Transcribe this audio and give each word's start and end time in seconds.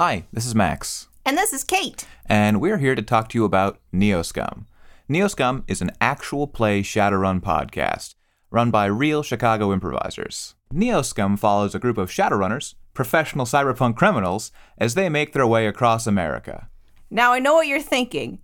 Hi, 0.00 0.24
this 0.32 0.46
is 0.46 0.54
Max, 0.54 1.08
And 1.26 1.36
this 1.36 1.52
is 1.52 1.62
Kate. 1.62 2.06
and 2.24 2.58
we're 2.58 2.78
here 2.78 2.94
to 2.94 3.02
talk 3.02 3.28
to 3.28 3.36
you 3.38 3.44
about 3.44 3.78
Neoscum. 3.92 4.64
Neoscum 5.10 5.62
is 5.68 5.82
an 5.82 5.90
actual 6.00 6.46
play 6.46 6.80
Shadowrun 6.82 7.42
podcast 7.42 8.14
run 8.50 8.70
by 8.70 8.86
real 8.86 9.22
Chicago 9.22 9.74
improvisers. 9.74 10.54
Neoscum 10.72 11.38
follows 11.38 11.74
a 11.74 11.78
group 11.78 11.98
of 11.98 12.08
Shadowrunners, 12.08 12.76
professional 12.94 13.44
cyberpunk 13.44 13.96
criminals, 13.96 14.50
as 14.78 14.94
they 14.94 15.10
make 15.10 15.34
their 15.34 15.46
way 15.46 15.66
across 15.66 16.06
America. 16.06 16.70
Now 17.10 17.34
I 17.34 17.38
know 17.38 17.52
what 17.52 17.66
you're 17.66 17.82
thinking. 17.82 18.38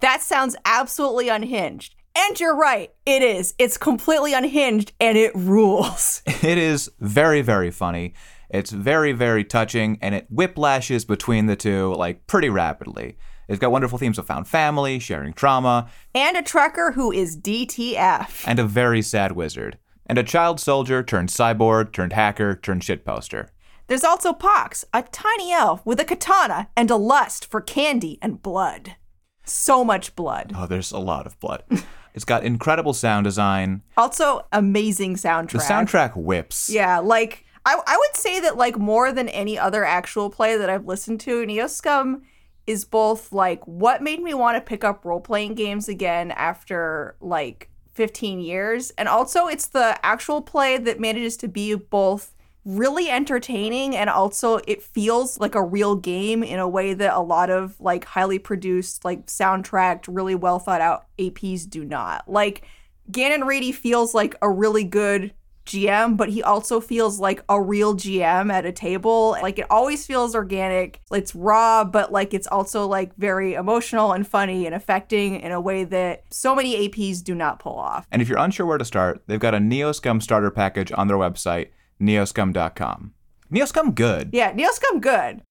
That 0.00 0.20
sounds 0.20 0.56
absolutely 0.64 1.28
unhinged. 1.28 1.94
And 2.16 2.40
you're 2.40 2.56
right, 2.56 2.90
it 3.06 3.22
is. 3.22 3.54
It's 3.56 3.76
completely 3.76 4.34
unhinged 4.34 4.90
and 4.98 5.16
it 5.16 5.30
rules. 5.36 6.22
It 6.42 6.58
is 6.58 6.90
very, 6.98 7.40
very 7.40 7.70
funny. 7.70 8.14
It's 8.50 8.70
very, 8.70 9.12
very 9.12 9.44
touching, 9.44 9.98
and 10.00 10.14
it 10.14 10.32
whiplashes 10.34 11.06
between 11.06 11.46
the 11.46 11.56
two 11.56 11.94
like 11.94 12.26
pretty 12.26 12.48
rapidly. 12.48 13.16
It's 13.48 13.58
got 13.58 13.72
wonderful 13.72 13.98
themes 13.98 14.18
of 14.18 14.26
found 14.26 14.46
family, 14.46 14.98
sharing 14.98 15.32
trauma, 15.32 15.88
And 16.14 16.36
a 16.36 16.42
trucker 16.42 16.92
who 16.92 17.10
is 17.12 17.36
DTF. 17.36 18.44
and 18.46 18.58
a 18.58 18.64
very 18.64 19.02
sad 19.02 19.32
wizard, 19.32 19.78
and 20.06 20.18
a 20.18 20.22
child 20.22 20.60
soldier 20.60 21.02
turned 21.02 21.28
cyborg 21.30 21.92
turned 21.92 22.12
hacker 22.12 22.54
turned 22.54 22.82
shitposter. 22.82 23.48
There's 23.86 24.04
also 24.04 24.32
Pox, 24.34 24.84
a 24.92 25.02
tiny 25.02 25.52
elf 25.52 25.84
with 25.86 25.98
a 25.98 26.04
katana 26.04 26.68
and 26.76 26.90
a 26.90 26.96
lust 26.96 27.50
for 27.50 27.60
candy 27.62 28.18
and 28.20 28.42
blood. 28.42 28.96
So 29.44 29.82
much 29.82 30.14
blood. 30.14 30.52
Oh, 30.54 30.66
there's 30.66 30.92
a 30.92 30.98
lot 30.98 31.26
of 31.26 31.40
blood. 31.40 31.62
it's 32.14 32.26
got 32.26 32.44
incredible 32.44 32.92
sound 32.92 33.24
design. 33.24 33.80
Also, 33.96 34.46
amazing 34.52 35.14
soundtrack. 35.16 35.52
The 35.52 35.58
soundtrack 35.58 36.16
whips. 36.16 36.68
Yeah, 36.68 36.98
like 36.98 37.46
I, 37.64 37.80
I 37.86 37.96
would 37.96 38.16
say 38.16 38.40
that 38.40 38.56
like 38.56 38.78
more 38.78 39.12
than 39.12 39.28
any 39.28 39.58
other 39.58 39.84
actual 39.84 40.30
play 40.30 40.56
that 40.56 40.70
I've 40.70 40.86
listened 40.86 41.20
to, 41.20 41.44
Neoscum 41.44 42.22
is 42.66 42.84
both 42.84 43.32
like 43.32 43.66
what 43.66 44.02
made 44.02 44.22
me 44.22 44.34
want 44.34 44.56
to 44.56 44.60
pick 44.60 44.84
up 44.84 45.04
role 45.04 45.20
playing 45.20 45.54
games 45.54 45.88
again 45.88 46.30
after 46.32 47.16
like 47.20 47.70
15 47.94 48.40
years, 48.40 48.92
and 48.98 49.08
also 49.08 49.46
it's 49.46 49.66
the 49.66 49.98
actual 50.04 50.42
play 50.42 50.78
that 50.78 51.00
manages 51.00 51.36
to 51.38 51.48
be 51.48 51.74
both 51.74 52.34
really 52.64 53.08
entertaining 53.08 53.96
and 53.96 54.10
also 54.10 54.60
it 54.66 54.82
feels 54.82 55.40
like 55.40 55.54
a 55.54 55.64
real 55.64 55.96
game 55.96 56.42
in 56.42 56.58
a 56.58 56.68
way 56.68 56.92
that 56.92 57.14
a 57.14 57.20
lot 57.20 57.48
of 57.48 57.80
like 57.80 58.04
highly 58.04 58.38
produced 58.38 59.06
like 59.06 59.24
soundtracked 59.24 60.04
really 60.06 60.34
well 60.34 60.58
thought 60.58 60.82
out 60.82 61.06
APs 61.18 61.68
do 61.68 61.82
not. 61.82 62.28
Like 62.28 62.66
Gannon 63.10 63.46
Reedy 63.46 63.72
feels 63.72 64.12
like 64.12 64.34
a 64.42 64.50
really 64.50 64.84
good 64.84 65.32
GM, 65.68 66.16
but 66.16 66.28
he 66.28 66.42
also 66.42 66.80
feels 66.80 67.20
like 67.20 67.42
a 67.48 67.60
real 67.60 67.94
GM 67.94 68.52
at 68.52 68.66
a 68.66 68.72
table. 68.72 69.36
Like 69.42 69.58
it 69.58 69.66
always 69.70 70.06
feels 70.06 70.34
organic. 70.34 71.00
It's 71.12 71.34
raw, 71.34 71.84
but 71.84 72.10
like 72.10 72.34
it's 72.34 72.46
also 72.46 72.86
like 72.86 73.14
very 73.16 73.54
emotional 73.54 74.12
and 74.12 74.26
funny 74.26 74.66
and 74.66 74.74
affecting 74.74 75.40
in 75.40 75.52
a 75.52 75.60
way 75.60 75.84
that 75.84 76.24
so 76.30 76.54
many 76.54 76.88
APs 76.88 77.22
do 77.22 77.34
not 77.34 77.60
pull 77.60 77.76
off. 77.78 78.06
And 78.10 78.20
if 78.20 78.28
you're 78.28 78.38
unsure 78.38 78.66
where 78.66 78.78
to 78.78 78.84
start, 78.84 79.22
they've 79.26 79.38
got 79.38 79.54
a 79.54 79.58
Neoscum 79.58 80.22
starter 80.22 80.50
package 80.50 80.90
on 80.92 81.06
their 81.08 81.18
website, 81.18 81.68
neoscum.com. 82.00 83.14
Neoscum 83.52 83.94
good. 83.94 84.30
Yeah, 84.32 84.52
Neoscum 84.52 85.00
good. 85.00 85.42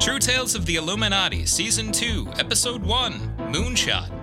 True 0.00 0.18
Tales 0.18 0.54
of 0.54 0.66
the 0.66 0.76
Illuminati, 0.76 1.46
Season 1.46 1.92
2, 1.92 2.32
Episode 2.38 2.82
1 2.82 3.12
Moonshot. 3.52 4.21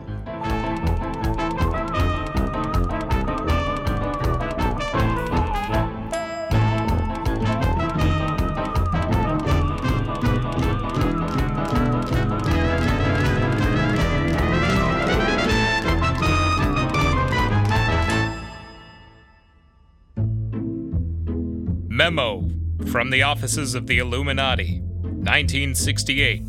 Memo 22.00 22.50
from 22.94 23.10
the 23.10 23.24
offices 23.24 23.76
of 23.76 23.86
the 23.86 23.98
Illuminati, 23.98 24.80
1968, 24.80 26.42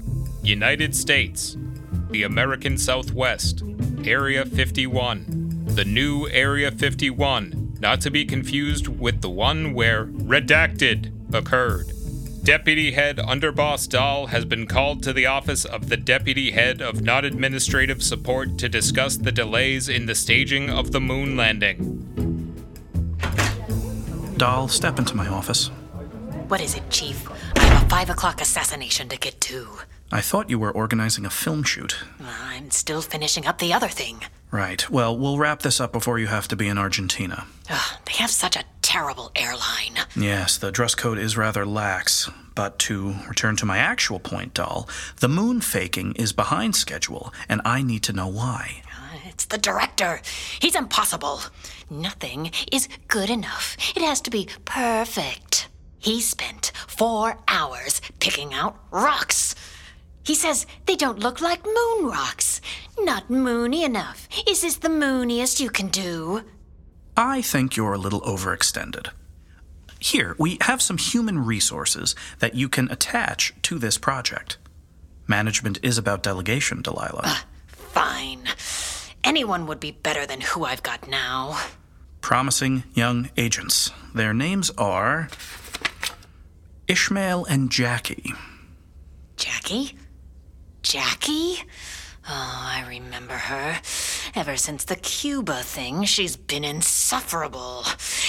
United 0.45 0.95
States, 0.95 1.57
the 2.11 2.23
American 2.23 2.79
Southwest, 2.79 3.65
Area 4.05 4.45
51. 4.45 5.65
The 5.67 5.85
new 5.85 6.29
Area 6.29 6.71
51, 6.71 7.79
not 7.81 8.01
to 8.03 8.13
be 8.13 8.25
confused 8.25 8.87
with 8.87 9.23
the 9.23 9.29
one 9.29 9.75
where 9.75 10.07
Redacted 10.07 11.35
occurred. 11.35 11.91
Deputy 12.45 12.93
Head 12.93 13.17
Underboss 13.17 13.89
Dahl 13.89 14.29
has 14.29 14.45
been 14.45 14.69
called 14.69 15.03
to 15.03 15.13
the 15.13 15.27
office 15.27 15.65
of 15.65 15.89
the 15.89 15.97
Deputy 15.97 16.53
Head 16.53 16.81
of 16.81 17.03
Non 17.03 17.25
Administrative 17.25 18.05
Support 18.05 18.57
to 18.59 18.69
discuss 18.69 19.17
the 19.17 19.33
delays 19.33 19.89
in 19.89 20.07
the 20.07 20.15
staging 20.15 20.71
of 20.71 20.93
the 20.93 21.01
moon 21.01 21.37
landing. 21.37 22.00
Dahl, 24.41 24.69
step 24.69 24.99
into 24.99 25.15
my 25.15 25.29
office. 25.29 25.67
What 26.49 26.63
is 26.63 26.75
it, 26.75 26.89
Chief? 26.89 27.29
I 27.57 27.61
have 27.61 27.83
a 27.85 27.89
five 27.91 28.09
o'clock 28.09 28.41
assassination 28.41 29.07
to 29.11 29.19
get 29.19 29.39
to. 29.43 29.69
I 30.11 30.23
thought 30.23 30.49
you 30.49 30.59
were 30.59 30.71
organizing 30.71 31.27
a 31.27 31.31
film 31.31 31.63
shoot. 31.63 31.99
I'm 32.19 32.71
still 32.71 33.03
finishing 33.03 33.45
up 33.45 33.59
the 33.59 33.75
other 33.75 33.89
thing. 33.89 34.23
Right. 34.51 34.89
Well, 34.89 35.15
we'll 35.15 35.37
wrap 35.37 35.61
this 35.61 35.79
up 35.79 35.93
before 35.93 36.19
you 36.19 36.29
have 36.29 36.49
to 36.49 36.57
be 36.57 36.69
in 36.69 36.79
Argentina. 36.79 37.47
Ugh, 37.69 37.99
they 38.07 38.15
have 38.15 38.31
such 38.31 38.57
a 38.57 38.65
terrible 38.81 39.31
airline. 39.37 40.07
Yes, 40.17 40.57
the 40.57 40.73
dress 40.73 40.95
code 40.95 41.19
is 41.19 41.37
rather 41.37 41.67
lax. 41.67 42.31
But 42.55 42.79
to 42.81 43.17
return 43.29 43.57
to 43.57 43.67
my 43.67 43.77
actual 43.77 44.21
point, 44.21 44.55
Dahl, 44.55 44.89
the 45.19 45.29
moon 45.29 45.61
faking 45.61 46.15
is 46.15 46.33
behind 46.33 46.77
schedule, 46.77 47.31
and 47.47 47.61
I 47.67 47.83
need 47.83 48.03
to 48.05 48.15
know 48.15 48.27
why. 48.27 48.83
The 49.51 49.59
director. 49.59 50.21
He's 50.61 50.77
impossible. 50.77 51.41
Nothing 51.91 52.53
is 52.71 52.89
good 53.09 53.29
enough. 53.31 53.77
It 53.97 54.03
has 54.03 54.21
to 54.23 54.31
be 54.31 54.49
perfect. 54.65 55.69
He 55.99 56.21
spent 56.21 56.71
four 56.87 57.37
hours 57.49 58.01
picking 58.21 58.55
out 58.55 58.77
rocks. 58.93 59.57
He 60.23 60.37
says 60.37 60.67
they 60.87 60.95
don't 60.95 61.19
look 61.19 61.41
like 61.41 61.65
moon 61.65 62.07
rocks. 62.07 62.61
Not 63.01 63.29
moony 63.29 63.83
enough. 63.83 64.29
Is 64.47 64.61
this 64.61 64.77
the 64.77 64.89
mooniest 64.89 65.59
you 65.59 65.69
can 65.69 65.89
do? 65.89 66.43
I 67.17 67.43
think 67.43 67.77
you're 67.77 67.95
a 67.95 67.99
little 67.99 68.21
overextended. 68.21 69.09
Here, 69.99 70.37
we 70.39 70.59
have 70.63 70.81
some 70.81 70.97
human 70.97 71.45
resources 71.45 72.15
that 72.39 72.55
you 72.55 72.69
can 72.69 72.91
attach 72.91 73.53
to 73.63 73.79
this 73.79 73.99
project. 73.99 74.59
Management 75.27 75.81
is 75.83 75.99
about 75.99 76.23
delegation, 76.23 76.83
Delilah. 76.83 77.23
Ah, 77.25 77.45
fine. 77.73 78.45
Anyone 79.25 79.67
would 79.67 79.81
be 79.81 79.93
better 79.93 80.27
than 80.27 80.41
who 80.41 80.65
I've 80.65 80.83
got 80.83 81.09
now. 81.09 81.61
Promising 82.21 82.85
young 82.95 83.31
agents. 83.37 83.91
Their 84.15 84.35
names 84.35 84.71
are 84.79 85.29
Ishmael 86.89 87.45
and 87.45 87.71
Jackie. 87.71 88.35
Jackie? 89.37 89.97
Jackie? 90.83 91.57
Oh, 92.29 92.69
I 92.73 92.85
remember 92.89 93.35
her. 93.35 93.81
Ever 94.35 94.57
since 94.57 94.85
the 94.85 94.97
Cuba 94.97 95.63
thing, 95.63 96.05
she's 96.05 96.37
been 96.37 96.65
insufferable. 96.65 97.85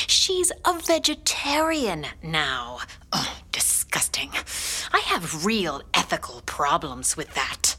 She's 0.08 0.52
a 0.66 0.74
vegetarian 0.80 2.06
now. 2.24 2.80
Oh, 3.12 3.38
disgusting. 3.52 4.32
I 4.92 5.00
have 5.00 5.46
real 5.46 5.82
ethical 5.94 6.42
problems 6.46 7.18
with 7.18 7.34
that. 7.36 7.76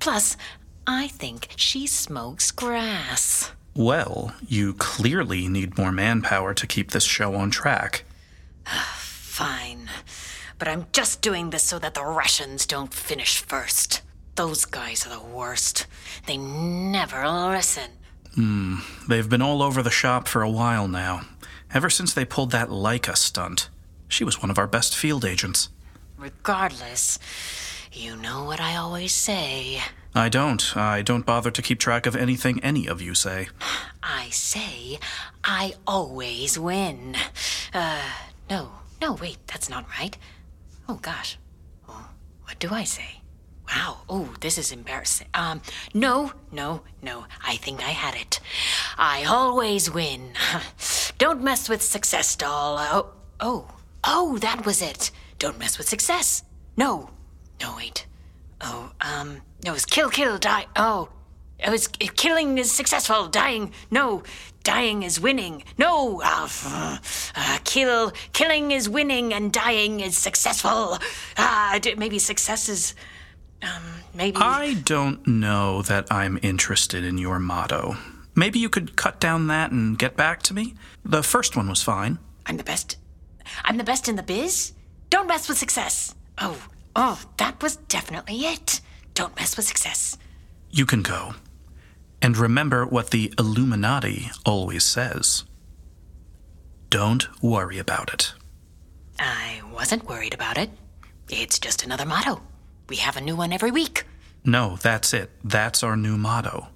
Plus, 0.00 0.36
I 0.86 1.08
think 1.08 1.48
she 1.56 1.86
smokes 1.86 2.50
grass. 2.50 3.50
Well, 3.74 4.34
you 4.46 4.74
clearly 4.74 5.48
need 5.48 5.76
more 5.76 5.92
manpower 5.92 6.54
to 6.54 6.66
keep 6.66 6.92
this 6.92 7.04
show 7.04 7.34
on 7.34 7.50
track. 7.50 8.04
Fine. 8.64 9.90
But 10.58 10.68
I'm 10.68 10.86
just 10.92 11.20
doing 11.20 11.50
this 11.50 11.64
so 11.64 11.78
that 11.78 11.94
the 11.94 12.04
Russians 12.04 12.64
don't 12.64 12.94
finish 12.94 13.38
first. 13.38 14.02
Those 14.36 14.64
guys 14.64 15.06
are 15.06 15.10
the 15.10 15.20
worst. 15.20 15.86
They 16.26 16.36
never 16.36 17.28
listen. 17.28 17.90
Hmm. 18.34 18.76
They've 19.08 19.28
been 19.28 19.42
all 19.42 19.62
over 19.62 19.82
the 19.82 19.90
shop 19.90 20.28
for 20.28 20.42
a 20.42 20.50
while 20.50 20.88
now. 20.88 21.22
Ever 21.74 21.90
since 21.90 22.14
they 22.14 22.24
pulled 22.24 22.52
that 22.52 22.68
Laika 22.68 23.16
stunt. 23.16 23.68
She 24.08 24.24
was 24.24 24.40
one 24.40 24.50
of 24.50 24.58
our 24.58 24.66
best 24.66 24.96
field 24.96 25.24
agents. 25.24 25.68
Regardless, 26.16 27.18
you 27.92 28.16
know 28.16 28.44
what 28.44 28.60
I 28.60 28.76
always 28.76 29.12
say. 29.12 29.82
I 30.16 30.30
don't. 30.30 30.74
I 30.74 31.02
don't 31.02 31.26
bother 31.26 31.50
to 31.50 31.60
keep 31.60 31.78
track 31.78 32.06
of 32.06 32.16
anything 32.16 32.58
any 32.62 32.86
of 32.86 33.02
you 33.02 33.14
say. 33.14 33.48
I 34.02 34.30
say 34.30 34.98
I 35.44 35.74
always 35.86 36.58
win. 36.58 37.16
Uh, 37.74 38.00
no, 38.48 38.70
no, 39.02 39.12
wait, 39.12 39.36
that's 39.46 39.68
not 39.68 39.86
right. 39.98 40.16
Oh 40.88 40.94
gosh. 41.02 41.36
Oh, 41.86 42.08
what 42.44 42.58
do 42.58 42.70
I 42.72 42.84
say? 42.84 43.20
Wow, 43.68 43.98
oh, 44.08 44.34
this 44.40 44.56
is 44.56 44.72
embarrassing. 44.72 45.26
Um, 45.34 45.60
no, 45.92 46.32
no, 46.50 46.80
no, 47.02 47.26
I 47.46 47.56
think 47.56 47.80
I 47.84 47.90
had 47.90 48.14
it. 48.14 48.40
I 48.96 49.24
always 49.24 49.92
win. 49.92 50.32
Don't 51.18 51.42
mess 51.42 51.68
with 51.68 51.82
success, 51.82 52.34
doll. 52.36 52.78
Oh, 52.78 53.10
oh, 53.40 53.68
oh, 54.02 54.38
that 54.38 54.64
was 54.64 54.80
it. 54.80 55.10
Don't 55.38 55.58
mess 55.58 55.76
with 55.76 55.90
success. 55.90 56.42
No, 56.74 57.10
no, 57.60 57.76
wait. 57.76 58.06
Oh, 58.60 58.92
um, 59.00 59.42
no, 59.64 59.74
it's 59.74 59.84
kill, 59.84 60.10
kill, 60.10 60.38
die. 60.38 60.66
Oh, 60.76 61.08
it 61.58 61.70
was 61.70 61.88
killing 61.88 62.58
is 62.58 62.70
successful. 62.70 63.28
Dying, 63.28 63.72
no. 63.90 64.22
Dying 64.62 65.02
is 65.02 65.20
winning. 65.20 65.64
No. 65.78 66.20
Uh, 66.22 66.98
uh, 67.34 67.58
kill, 67.64 68.12
killing 68.32 68.72
is 68.72 68.88
winning, 68.88 69.32
and 69.32 69.52
dying 69.52 70.00
is 70.00 70.16
successful. 70.16 70.98
Uh, 71.36 71.78
maybe 71.96 72.18
success 72.18 72.68
is. 72.68 72.94
Um, 73.62 73.82
maybe. 74.14 74.36
I 74.38 74.74
don't 74.74 75.26
know 75.26 75.82
that 75.82 76.06
I'm 76.10 76.38
interested 76.42 77.04
in 77.04 77.16
your 77.18 77.38
motto. 77.38 77.96
Maybe 78.34 78.58
you 78.58 78.68
could 78.68 78.96
cut 78.96 79.18
down 79.18 79.46
that 79.46 79.70
and 79.70 79.98
get 79.98 80.14
back 80.14 80.42
to 80.44 80.54
me? 80.54 80.74
The 81.04 81.22
first 81.22 81.56
one 81.56 81.68
was 81.68 81.82
fine. 81.82 82.18
I'm 82.44 82.58
the 82.58 82.64
best. 82.64 82.98
I'm 83.64 83.78
the 83.78 83.84
best 83.84 84.08
in 84.08 84.16
the 84.16 84.22
biz? 84.22 84.72
Don't 85.08 85.26
mess 85.26 85.48
with 85.48 85.56
success. 85.56 86.14
Oh, 86.38 86.58
oh, 86.96 87.20
that 87.36 87.62
was 87.62 87.76
definitely 87.76 88.46
it. 88.46 88.80
Don't 89.14 89.36
mess 89.36 89.56
with 89.56 89.66
success. 89.66 90.18
You 90.70 90.86
can 90.86 91.02
go. 91.02 91.34
And 92.20 92.36
remember 92.36 92.84
what 92.84 93.10
the 93.10 93.32
Illuminati 93.38 94.30
always 94.44 94.84
says 94.84 95.44
don't 96.90 97.42
worry 97.42 97.78
about 97.78 98.12
it. 98.12 98.32
I 99.18 99.60
wasn't 99.72 100.08
worried 100.08 100.34
about 100.34 100.56
it. 100.56 100.70
It's 101.28 101.58
just 101.58 101.84
another 101.84 102.06
motto. 102.06 102.40
We 102.88 102.96
have 102.96 103.16
a 103.16 103.20
new 103.20 103.36
one 103.36 103.52
every 103.52 103.70
week. 103.70 104.04
No, 104.44 104.76
that's 104.76 105.12
it. 105.12 105.30
That's 105.42 105.82
our 105.82 105.96
new 105.96 106.16
motto. 106.16 106.68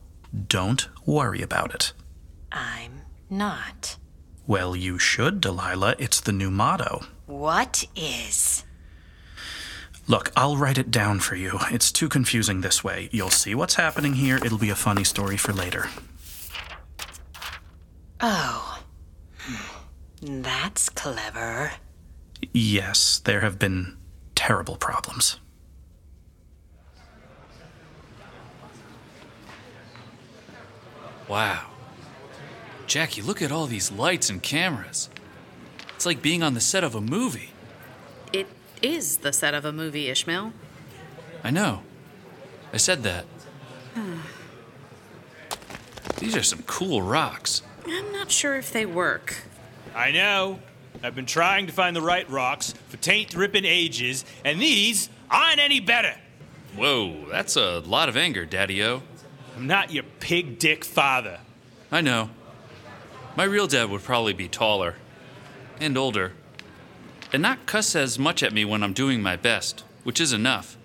Don't 0.48 0.88
worry 1.06 1.42
about 1.42 1.74
it. 1.74 1.92
I'm 2.50 3.02
not. 3.28 3.96
Well, 4.46 4.74
you 4.74 4.98
should, 4.98 5.40
Delilah. 5.40 5.94
It's 5.98 6.20
the 6.20 6.32
new 6.32 6.50
motto. 6.50 7.04
What 7.26 7.84
is? 7.94 8.64
Look, 10.10 10.32
I'll 10.36 10.56
write 10.56 10.76
it 10.76 10.90
down 10.90 11.20
for 11.20 11.36
you. 11.36 11.60
It's 11.70 11.92
too 11.92 12.08
confusing 12.08 12.62
this 12.62 12.82
way. 12.82 13.08
You'll 13.12 13.30
see 13.30 13.54
what's 13.54 13.76
happening 13.76 14.14
here. 14.14 14.38
It'll 14.38 14.58
be 14.58 14.70
a 14.70 14.74
funny 14.74 15.04
story 15.04 15.36
for 15.36 15.52
later. 15.52 15.86
Oh. 18.20 18.82
Hmm. 19.38 20.42
That's 20.42 20.88
clever. 20.88 21.74
Yes, 22.52 23.20
there 23.20 23.42
have 23.42 23.56
been 23.60 23.98
terrible 24.34 24.76
problems. 24.76 25.38
Wow. 31.28 31.66
Jackie, 32.88 33.22
look 33.22 33.40
at 33.40 33.52
all 33.52 33.66
these 33.66 33.92
lights 33.92 34.28
and 34.28 34.42
cameras. 34.42 35.08
It's 35.94 36.04
like 36.04 36.20
being 36.20 36.42
on 36.42 36.54
the 36.54 36.60
set 36.60 36.82
of 36.82 36.96
a 36.96 37.00
movie. 37.00 37.50
It 38.82 38.90
is 38.90 39.18
the 39.18 39.32
set 39.32 39.54
of 39.54 39.64
a 39.64 39.72
movie, 39.72 40.08
Ishmael. 40.08 40.52
I 41.44 41.50
know. 41.50 41.82
I 42.72 42.76
said 42.76 43.02
that. 43.02 43.24
These 46.18 46.36
are 46.36 46.42
some 46.42 46.62
cool 46.66 47.02
rocks. 47.02 47.62
I'm 47.86 48.12
not 48.12 48.30
sure 48.30 48.56
if 48.56 48.72
they 48.72 48.86
work. 48.86 49.36
I 49.94 50.10
know. 50.12 50.60
I've 51.02 51.14
been 51.14 51.26
trying 51.26 51.66
to 51.66 51.72
find 51.72 51.96
the 51.96 52.02
right 52.02 52.28
rocks 52.28 52.74
for 52.88 52.96
taint 52.98 53.34
ripping 53.34 53.64
ages, 53.64 54.24
and 54.44 54.60
these 54.60 55.08
aren't 55.30 55.60
any 55.60 55.80
better. 55.80 56.14
Whoa, 56.76 57.26
that's 57.30 57.56
a 57.56 57.80
lot 57.80 58.08
of 58.08 58.16
anger, 58.16 58.44
Daddy 58.44 58.82
O. 58.82 59.02
I'm 59.56 59.66
not 59.66 59.92
your 59.92 60.04
pig 60.20 60.58
dick 60.58 60.84
father. 60.84 61.40
I 61.90 62.00
know. 62.00 62.30
My 63.36 63.44
real 63.44 63.66
dad 63.66 63.90
would 63.90 64.02
probably 64.02 64.32
be 64.32 64.48
taller 64.48 64.94
and 65.80 65.96
older, 65.96 66.32
and 67.32 67.42
not 67.42 67.66
cuss 67.66 67.94
as 67.94 68.18
much 68.18 68.42
at 68.42 68.52
me 68.52 68.64
when 68.64 68.82
I'm 68.82 68.92
doing 68.92 69.22
my 69.22 69.36
best, 69.36 69.84
which 70.04 70.20
is 70.20 70.32
enough. 70.32 70.76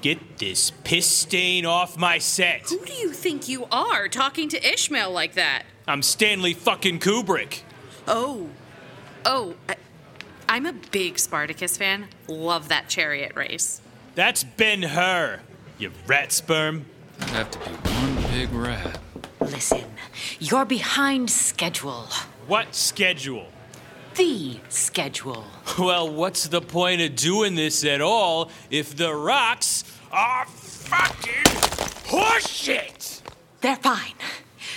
Get 0.00 0.38
this 0.38 0.70
piss 0.70 1.06
stain 1.06 1.64
off 1.64 1.96
my 1.96 2.18
set. 2.18 2.68
Who 2.68 2.84
do 2.84 2.92
you 2.92 3.10
think 3.10 3.48
you 3.48 3.66
are 3.72 4.08
talking 4.08 4.48
to 4.50 4.72
Ishmael 4.72 5.10
like 5.10 5.34
that? 5.34 5.62
I'm 5.88 6.02
Stanley 6.02 6.52
fucking 6.52 7.00
Kubrick. 7.00 7.60
Oh. 8.06 8.50
Oh, 9.24 9.54
I, 9.68 9.76
I'm 10.48 10.66
a 10.66 10.74
big 10.74 11.18
Spartacus 11.18 11.78
fan. 11.78 12.08
Love 12.28 12.68
that 12.68 12.88
chariot 12.88 13.32
race. 13.34 13.80
That's 14.14 14.44
Ben 14.44 14.82
Hur, 14.82 15.40
you 15.78 15.90
rat 16.06 16.32
sperm. 16.32 16.84
I'd 17.20 17.30
have 17.30 17.50
to 17.52 17.58
be 17.58 17.64
one 17.64 18.32
big 18.32 18.52
rat. 18.52 19.00
Listen, 19.40 19.84
you're 20.38 20.64
behind 20.66 21.30
schedule. 21.30 22.08
What 22.46 22.74
schedule? 22.74 23.46
The 24.16 24.60
schedule. 24.68 25.44
Well, 25.76 26.08
what's 26.08 26.46
the 26.46 26.60
point 26.60 27.00
of 27.00 27.16
doing 27.16 27.56
this 27.56 27.84
at 27.84 28.00
all 28.00 28.50
if 28.70 28.96
the 28.96 29.12
rocks 29.12 29.82
are 30.12 30.46
fucking 30.46 31.42
horseshit? 32.06 33.22
They're 33.60 33.74
fine. 33.76 34.14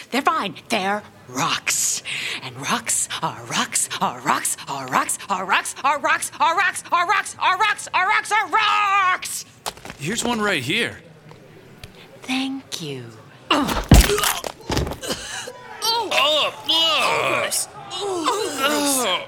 They're 0.09 0.23
fine. 0.23 0.55
They're 0.69 1.03
rocks. 1.27 2.01
And 2.41 2.55
rocks 2.59 3.09
are 3.21 3.43
rocks 3.45 3.89
are 4.01 4.19
rocks 4.21 4.57
are 4.67 4.87
rocks 4.87 5.17
are 5.29 5.45
rocks 5.45 5.75
are 5.83 5.99
rocks 5.99 6.31
are 6.39 6.57
rocks 6.57 6.83
are 6.91 7.07
rocks 7.07 7.35
are 7.39 7.57
rocks 7.59 7.89
are 7.93 8.07
rocks 8.07 8.31
are 8.31 8.47
rocks. 8.49 9.45
Here's 9.99 10.23
one 10.23 10.41
right 10.41 10.63
here. 10.63 10.97
Thank 12.23 12.81
you. 12.81 13.05
Oh, 17.99 19.27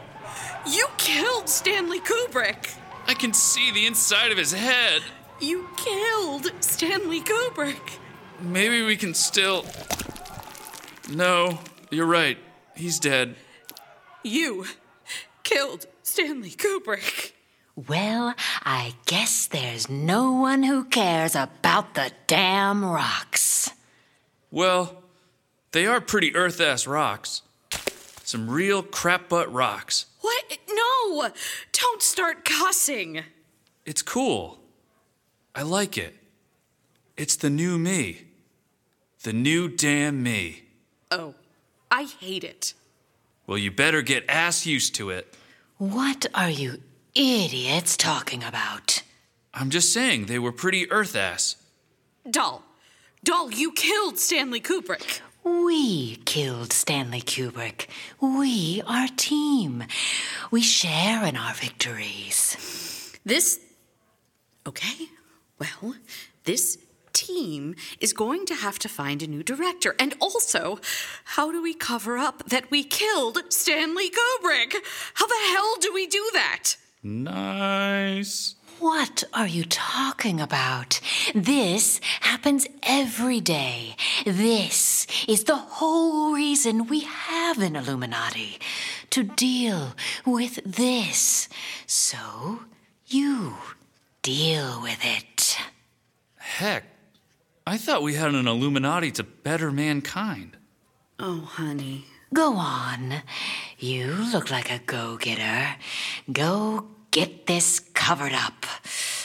you 0.68 0.88
killed 0.98 1.50
Stanley 1.50 2.00
Kubrick! 2.00 2.76
I 3.08 3.14
can 3.14 3.34
see 3.34 3.72
the 3.72 3.86
inside 3.86 4.32
of 4.32 4.38
his 4.38 4.52
head. 4.52 5.02
You 5.40 5.68
killed 5.78 6.52
Stanley 6.60 7.22
Kubrick! 7.22 7.98
Maybe 8.42 8.84
we 8.84 8.96
can 8.96 9.14
still. 9.14 9.66
No, 11.10 11.60
you're 11.90 12.06
right. 12.06 12.38
He's 12.76 13.00
dead. 13.00 13.36
You 14.24 14.66
killed 15.44 15.88
Stanley 16.04 16.52
Kubrick! 16.52 17.32
Well, 17.88 18.36
I 18.64 18.94
guess 19.06 19.48
there's 19.48 19.90
no 19.90 20.34
one 20.34 20.64
who 20.64 20.84
cares 20.84 21.36
about 21.36 21.96
the 21.96 22.12
damn 22.28 22.84
rocks. 22.84 23.72
Well, 24.52 25.04
they 25.72 25.88
are 25.88 26.02
pretty 26.02 26.36
earth 26.36 26.60
ass 26.60 26.86
rocks. 26.86 27.42
Some 28.30 28.48
real 28.48 28.84
crap 28.84 29.28
butt 29.28 29.52
rocks. 29.52 30.06
What? 30.22 30.60
No! 30.70 31.32
Don't 31.72 32.00
start 32.04 32.46
cussing! 32.46 33.24
It's 33.88 34.04
cool. 34.04 34.60
I 35.56 35.64
like 35.64 35.98
it. 35.98 36.14
It's 37.18 37.36
the 37.36 37.50
new 37.50 37.80
me. 37.80 38.28
The 39.24 39.34
new 39.34 39.68
damn 39.68 40.22
me. 40.22 40.62
Oh, 41.10 41.34
I 41.90 42.04
hate 42.04 42.44
it. 42.44 42.76
Well, 43.48 43.58
you 43.58 43.72
better 43.72 44.04
get 44.04 44.30
ass 44.30 44.64
used 44.64 44.94
to 44.94 45.10
it. 45.10 45.36
What 45.80 46.28
are 46.36 46.52
you 46.52 46.84
idiots 47.16 47.98
talking 47.98 48.44
about? 48.44 49.02
I'm 49.56 49.72
just 49.72 49.92
saying 49.92 50.28
they 50.28 50.38
were 50.38 50.52
pretty 50.52 50.92
earth 50.92 51.16
ass. 51.16 51.56
Dahl. 52.30 52.62
Dahl, 53.24 53.50
you 53.50 53.72
killed 53.72 54.20
Stanley 54.20 54.62
Kubrick. 54.62 55.22
We 55.44 56.18
killed 56.26 56.74
Stanley 56.74 57.22
Kubrick. 57.22 57.88
We 58.22 58.82
are 58.86 59.08
team. 59.16 59.86
We 60.52 60.62
share 60.62 61.24
in 61.26 61.38
our 61.38 61.54
victories. 61.54 63.18
This. 63.26 63.60
Okay, 64.68 65.08
well, 65.58 65.96
this 66.44 66.78
team 67.14 67.76
is 68.00 68.14
going 68.14 68.46
to 68.46 68.56
have 68.56 68.80
to 68.80 68.90
find 68.90 69.22
a 69.22 69.28
new 69.28 69.44
director. 69.44 69.96
And 70.00 70.14
also, 70.20 70.80
how 71.24 71.52
do 71.52 71.62
we 71.62 71.74
cover 71.74 72.18
up 72.18 72.50
that 72.50 72.70
we 72.70 72.84
killed 72.84 73.40
Stanley 73.50 74.10
Kubrick? 74.10 74.76
How 75.16 75.28
the 75.28 75.44
hell 75.52 75.76
do 75.80 75.94
we 75.94 76.08
do 76.08 76.30
that? 76.34 76.76
Nice. 77.02 78.56
What 78.80 79.26
are 79.34 79.48
you 79.48 79.66
talking 79.66 80.40
about? 80.40 81.02
This 81.36 82.00
happens 82.22 82.66
every 82.84 83.42
day. 83.42 83.98
This 84.26 85.06
is 85.28 85.44
the 85.44 85.58
whole 85.58 86.34
reason 86.34 86.88
we 86.88 87.02
have 87.02 87.60
an 87.60 87.76
Illuminati 87.76 88.58
to 89.10 89.24
deal 89.24 89.96
with 90.26 90.62
this. 90.66 91.50
So 91.88 92.62
you 93.08 93.56
deal 94.22 94.82
with 94.82 95.00
it. 95.04 95.58
Heck, 96.38 96.86
I 97.68 97.78
thought 97.78 98.02
we 98.02 98.14
had 98.14 98.34
an 98.34 98.48
Illuminati 98.48 99.12
to 99.12 99.24
better 99.24 99.74
mankind. 99.74 100.56
Oh, 101.20 101.42
honey. 101.42 102.06
Go 102.34 102.54
on. 102.54 103.24
You 103.78 104.08
look 104.32 104.50
like 104.50 104.72
a 104.72 104.80
go 104.80 105.18
getter. 105.18 105.76
Go 106.32 106.88
get 107.12 107.46
this 107.48 107.80
covered 107.94 108.34
up. 108.34 108.66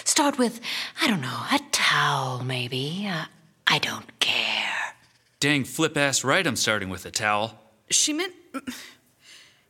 Start 0.04 0.38
with, 0.38 0.60
I 1.00 1.06
don't 1.06 1.20
know, 1.20 1.42
a 1.52 1.60
towel 1.72 2.42
maybe. 2.44 3.08
Uh, 3.10 3.24
I 3.66 3.78
don't 3.78 4.18
care. 4.20 4.94
Dang 5.40 5.64
flip 5.64 5.96
ass 5.96 6.24
right, 6.24 6.46
I'm 6.46 6.56
starting 6.56 6.88
with 6.88 7.04
a 7.06 7.10
towel. 7.10 7.58
She 7.90 8.12
meant. 8.12 8.34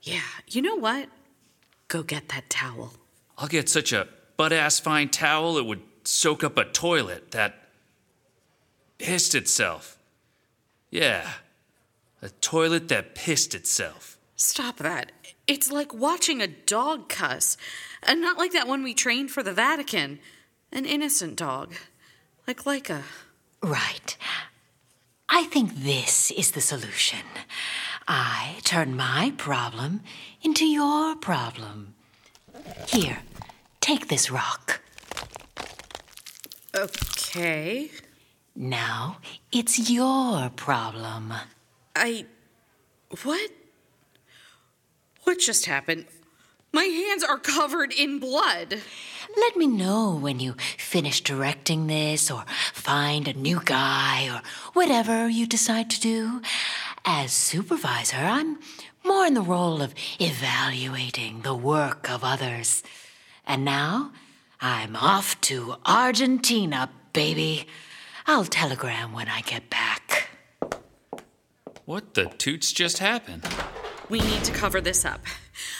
Yeah, 0.04 0.20
you 0.46 0.60
know 0.60 0.76
what? 0.76 1.08
Go 1.88 2.02
get 2.02 2.28
that 2.28 2.50
towel. 2.50 2.92
I'll 3.38 3.48
get 3.48 3.70
such 3.70 3.90
a 3.90 4.06
butt 4.36 4.52
ass 4.52 4.78
fine 4.78 5.08
towel 5.08 5.56
it 5.56 5.64
would 5.64 5.80
soak 6.04 6.44
up 6.44 6.58
a 6.58 6.64
toilet 6.66 7.30
that 7.30 7.68
pissed 8.98 9.34
itself. 9.34 9.98
Yeah, 10.90 11.26
a 12.20 12.28
toilet 12.28 12.88
that 12.88 13.14
pissed 13.14 13.54
itself. 13.54 14.18
Stop 14.36 14.76
that. 14.76 15.10
It's 15.46 15.70
like 15.70 15.92
watching 15.92 16.40
a 16.40 16.46
dog 16.46 17.08
cuss. 17.08 17.56
And 18.02 18.20
not 18.20 18.38
like 18.38 18.52
that 18.52 18.68
one 18.68 18.82
we 18.82 18.94
trained 18.94 19.30
for 19.30 19.42
the 19.42 19.52
Vatican. 19.52 20.18
An 20.72 20.84
innocent 20.86 21.36
dog. 21.36 21.74
Like 22.46 22.64
Laika. 22.64 23.02
Right. 23.62 24.16
I 25.28 25.44
think 25.44 25.74
this 25.74 26.30
is 26.30 26.52
the 26.52 26.60
solution. 26.60 27.20
I 28.06 28.56
turn 28.64 28.96
my 28.96 29.32
problem 29.36 30.02
into 30.42 30.66
your 30.66 31.16
problem. 31.16 31.94
Here, 32.86 33.18
take 33.80 34.08
this 34.08 34.30
rock. 34.30 34.80
Okay. 36.74 37.90
Now 38.54 39.18
it's 39.50 39.90
your 39.90 40.50
problem. 40.50 41.32
I. 41.96 42.26
What? 43.22 43.50
What 45.24 45.38
just 45.38 45.66
happened? 45.66 46.06
My 46.72 46.84
hands 46.84 47.24
are 47.24 47.38
covered 47.38 47.92
in 47.92 48.18
blood. 48.18 48.80
Let 49.36 49.56
me 49.56 49.66
know 49.66 50.14
when 50.14 50.38
you 50.40 50.54
finish 50.76 51.20
directing 51.20 51.86
this, 51.86 52.30
or 52.30 52.44
find 52.72 53.26
a 53.26 53.32
new 53.32 53.60
guy, 53.64 54.28
or 54.28 54.42
whatever 54.74 55.28
you 55.28 55.46
decide 55.46 55.88
to 55.90 56.00
do. 56.00 56.42
As 57.04 57.32
supervisor, 57.32 58.16
I'm 58.16 58.58
more 59.04 59.24
in 59.24 59.34
the 59.34 59.40
role 59.40 59.82
of 59.82 59.94
evaluating 60.20 61.42
the 61.42 61.54
work 61.54 62.10
of 62.10 62.24
others. 62.24 62.82
And 63.46 63.64
now, 63.64 64.12
I'm 64.60 64.96
off 64.96 65.40
to 65.42 65.76
Argentina, 65.86 66.90
baby. 67.12 67.66
I'll 68.26 68.44
telegram 68.46 69.12
when 69.12 69.28
I 69.28 69.42
get 69.42 69.70
back. 69.70 70.28
What 71.84 72.14
the 72.14 72.26
toots 72.26 72.72
just 72.72 72.98
happened? 72.98 73.46
We 74.10 74.20
need 74.20 74.44
to 74.44 74.52
cover 74.52 74.80
this 74.80 75.04
up. 75.04 75.20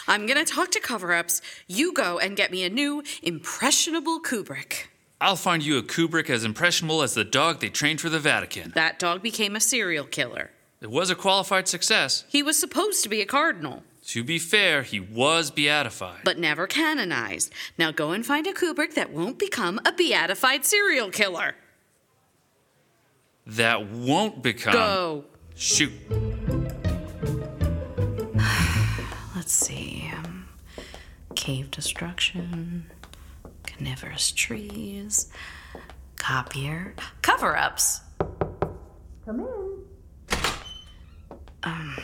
I'm 0.09 0.27
gonna 0.27 0.45
talk 0.45 0.71
to 0.73 0.81
cover 0.81 1.13
ups. 1.13 1.43
You 1.67 1.93
go 1.93 2.19
and 2.19 2.37
get 2.37 2.51
me 2.51 2.65
a 2.65 2.71
new, 2.71 3.03
impressionable 3.23 4.21
Kubrick. 4.21 4.85
I'll 5.21 5.37
find 5.37 5.65
you 5.65 5.79
a 5.79 5.83
Kubrick 5.83 6.29
as 6.31 6.45
impressionable 6.45 7.03
as 7.03 7.15
the 7.15 7.25
dog 7.25 7.61
they 7.61 7.69
trained 7.69 8.01
for 8.01 8.09
the 8.09 8.19
Vatican. 8.19 8.73
That 8.75 8.99
dog 8.99 9.23
became 9.23 9.57
a 9.57 9.61
serial 9.61 10.05
killer. 10.05 10.51
It 10.81 10.91
was 10.91 11.11
a 11.11 11.15
qualified 11.15 11.69
success. 11.69 12.25
He 12.29 12.43
was 12.43 12.59
supposed 12.59 13.03
to 13.05 13.09
be 13.09 13.21
a 13.23 13.27
cardinal, 13.27 13.83
To 14.09 14.23
be 14.25 14.39
fair, 14.39 14.83
he 14.83 15.01
was 15.01 15.51
beatified. 15.51 16.21
but 16.25 16.39
never 16.39 16.67
canonized. 16.67 17.53
Now 17.79 17.91
go 17.91 18.11
and 18.11 18.25
find 18.27 18.47
a 18.47 18.53
Kubrick 18.53 18.95
that 18.95 19.13
won't 19.13 19.39
become 19.39 19.81
a 19.87 19.93
beatified 19.93 20.65
serial 20.67 21.11
killer. 21.11 21.55
that 23.47 23.87
won't 23.91 24.43
become. 24.43 24.73
Go. 24.73 25.25
Shoot. 25.55 25.93
Let's 29.45 29.53
see. 29.53 30.11
Um, 30.17 30.49
cave 31.35 31.71
destruction, 31.71 32.91
carnivorous 33.67 34.33
trees, 34.33 35.31
copier, 36.17 36.95
cover 37.21 37.55
ups. 37.55 38.01
Come 39.27 39.41
in. 39.41 39.85
Um, 41.63 41.95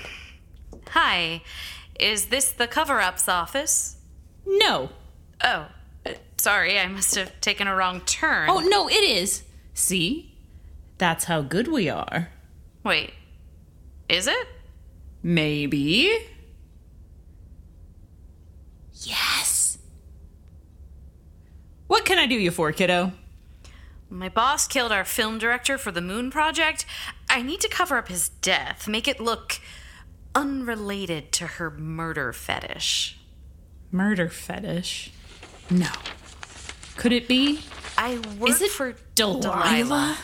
Hi, 0.91 1.41
is 1.99 2.27
this 2.27 2.53
the 2.53 2.67
cover 2.67 3.01
ups 3.01 3.27
office? 3.27 3.97
No. 4.45 4.91
Oh, 5.43 5.69
uh, 6.05 6.13
sorry, 6.37 6.79
I 6.79 6.89
must 6.89 7.15
have 7.15 7.41
taken 7.41 7.67
a 7.67 7.75
wrong 7.75 8.03
turn. 8.03 8.51
Oh, 8.51 8.59
no, 8.59 8.87
it 8.87 9.03
is. 9.03 9.45
See? 9.73 10.37
That's 10.99 11.25
how 11.25 11.41
good 11.41 11.69
we 11.69 11.89
are. 11.89 12.29
Wait, 12.85 13.15
is 14.11 14.27
it? 14.27 14.47
Maybe. 15.23 16.19
Yes. 19.01 19.79
What 21.87 22.05
can 22.05 22.19
I 22.19 22.27
do 22.27 22.35
you 22.35 22.51
for, 22.51 22.73
kiddo? 22.73 23.13
My 24.09 24.29
boss 24.29 24.67
killed 24.67 24.93
our 24.93 25.05
film 25.05 25.39
director 25.39 25.79
for 25.79 25.93
the 25.93 26.01
Moon 26.01 26.31
Project. 26.31 26.85
I 27.29 27.43
need 27.43 27.61
to 27.61 27.69
cover 27.69 27.97
up 27.97 28.09
his 28.09 28.29
death, 28.29 28.89
make 28.89 29.07
it 29.07 29.21
look 29.21 29.61
unrelated 30.35 31.33
to 31.33 31.47
her 31.47 31.71
murder 31.71 32.33
fetish. 32.33 33.19
Murder 33.93 34.29
fetish? 34.29 35.13
No. 35.71 35.91
Could 36.97 37.13
it 37.13 37.29
be? 37.29 37.61
I 37.97 38.19
work 38.39 38.51
Is 38.51 38.63
it 38.63 38.71
for 38.71 38.95
Delilah? 39.15 40.19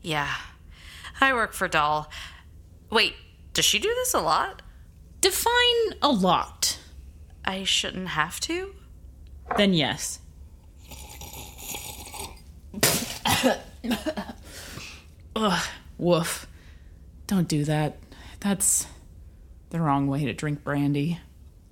Yeah, 0.00 0.34
I 1.20 1.32
work 1.32 1.52
for 1.52 1.68
Dahl. 1.68 2.10
Wait, 2.90 3.14
does 3.52 3.64
she 3.64 3.78
do 3.78 3.88
this 3.88 4.14
a 4.14 4.20
lot? 4.20 4.62
Define 5.20 5.94
a 6.00 6.08
lot. 6.08 6.77
I 7.44 7.64
shouldn't 7.64 8.08
have 8.08 8.40
to? 8.40 8.74
Then 9.56 9.72
yes. 9.74 10.20
Ugh, 15.36 15.68
woof. 15.96 16.46
Don't 17.26 17.48
do 17.48 17.64
that. 17.64 17.98
That's 18.40 18.86
the 19.70 19.80
wrong 19.80 20.06
way 20.06 20.24
to 20.24 20.32
drink 20.32 20.64
brandy. 20.64 21.20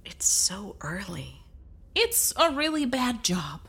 It's 0.05 0.27
so 0.27 0.77
early. 0.81 1.43
It's 1.95 2.33
a 2.37 2.51
really 2.53 2.85
bad 2.85 3.25
job. 3.25 3.61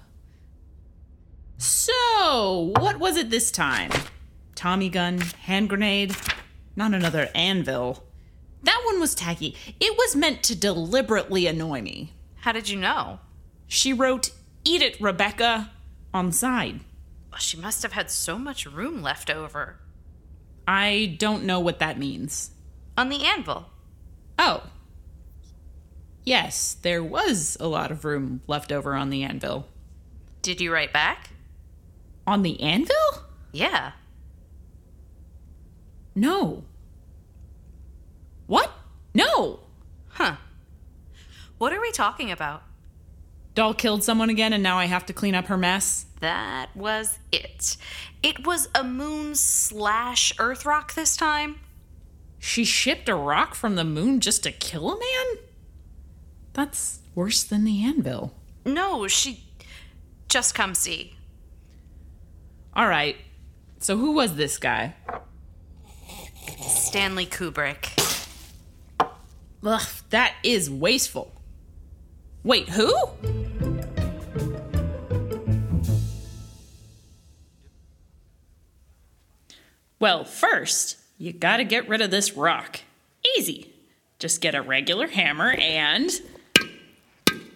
So, 1.57 2.73
what 2.77 2.99
was 2.99 3.17
it 3.17 3.29
this 3.29 3.49
time? 3.51 3.91
Tommy 4.53 4.89
gun, 4.89 5.19
hand 5.19 5.69
grenade, 5.69 6.15
not 6.75 6.93
another 6.93 7.29
anvil. 7.33 8.06
That 8.63 8.81
one 8.85 8.99
was 8.99 9.15
tacky. 9.15 9.55
It 9.79 9.97
was 9.97 10.15
meant 10.15 10.43
to 10.43 10.55
deliberately 10.55 11.47
annoy 11.47 11.81
me. 11.81 12.13
How 12.37 12.51
did 12.51 12.69
you 12.69 12.79
know? 12.79 13.19
She 13.67 13.93
wrote, 13.93 14.31
Eat 14.63 14.81
it, 14.81 14.99
Rebecca, 14.99 15.71
on 16.13 16.27
the 16.27 16.33
side. 16.33 16.81
She 17.39 17.57
must 17.57 17.83
have 17.83 17.93
had 17.93 18.09
so 18.09 18.37
much 18.37 18.65
room 18.65 19.01
left 19.01 19.29
over. 19.29 19.79
I 20.67 21.15
don't 21.19 21.45
know 21.45 21.59
what 21.59 21.79
that 21.79 21.99
means. 21.99 22.51
On 22.97 23.09
the 23.09 23.23
anvil. 23.23 23.67
Oh. 24.39 24.63
Yes, 26.23 26.75
there 26.81 27.03
was 27.03 27.55
a 27.59 27.67
lot 27.67 27.91
of 27.91 28.03
room 28.03 28.41
left 28.47 28.71
over 28.71 28.95
on 28.95 29.09
the 29.09 29.23
anvil. 29.23 29.67
Did 30.41 30.59
you 30.59 30.73
write 30.73 30.91
back? 30.91 31.29
On 32.25 32.41
the 32.41 32.59
anvil? 32.59 32.95
Yeah. 33.51 33.93
No. 36.15 36.63
What? 38.47 38.71
No. 39.13 39.59
Huh. 40.09 40.37
What 41.57 41.73
are 41.73 41.81
we 41.81 41.91
talking 41.91 42.31
about? 42.31 42.63
Dahl 43.53 43.73
killed 43.73 44.03
someone 44.03 44.29
again 44.29 44.53
and 44.53 44.61
now 44.61 44.77
I 44.77 44.85
have 44.85 45.05
to 45.07 45.13
clean 45.13 45.35
up 45.35 45.47
her 45.47 45.57
mess. 45.57 46.05
That 46.19 46.75
was 46.75 47.19
it. 47.31 47.77
It 48.23 48.45
was 48.45 48.69
a 48.73 48.83
moon 48.83 49.35
slash 49.35 50.33
earth 50.39 50.65
rock 50.65 50.93
this 50.93 51.17
time. 51.17 51.59
She 52.39 52.63
shipped 52.63 53.09
a 53.09 53.15
rock 53.15 53.55
from 53.55 53.75
the 53.75 53.83
moon 53.83 54.19
just 54.19 54.43
to 54.43 54.51
kill 54.51 54.91
a 54.91 54.99
man? 54.99 55.43
That's 56.53 56.99
worse 57.15 57.43
than 57.43 57.63
the 57.63 57.83
anvil. 57.83 58.33
No, 58.65 59.07
she. 59.07 59.43
Just 60.29 60.53
come 60.53 60.75
see. 60.75 61.15
All 62.75 62.87
right. 62.87 63.15
So 63.79 63.97
who 63.97 64.11
was 64.11 64.35
this 64.35 64.57
guy? 64.57 64.95
Stanley 66.61 67.25
Kubrick. 67.25 67.96
Ugh, 69.63 69.87
that 70.09 70.35
is 70.43 70.69
wasteful. 70.69 71.31
Wait, 72.43 72.69
who? 72.69 72.93
Well, 79.99 80.23
first, 80.23 80.97
you 81.17 81.33
gotta 81.33 81.63
get 81.63 81.89
rid 81.89 82.01
of 82.01 82.11
this 82.11 82.33
rock. 82.33 82.81
Easy. 83.37 83.73
Just 84.19 84.41
get 84.41 84.55
a 84.55 84.61
regular 84.61 85.07
hammer 85.07 85.51
and. 85.51 86.09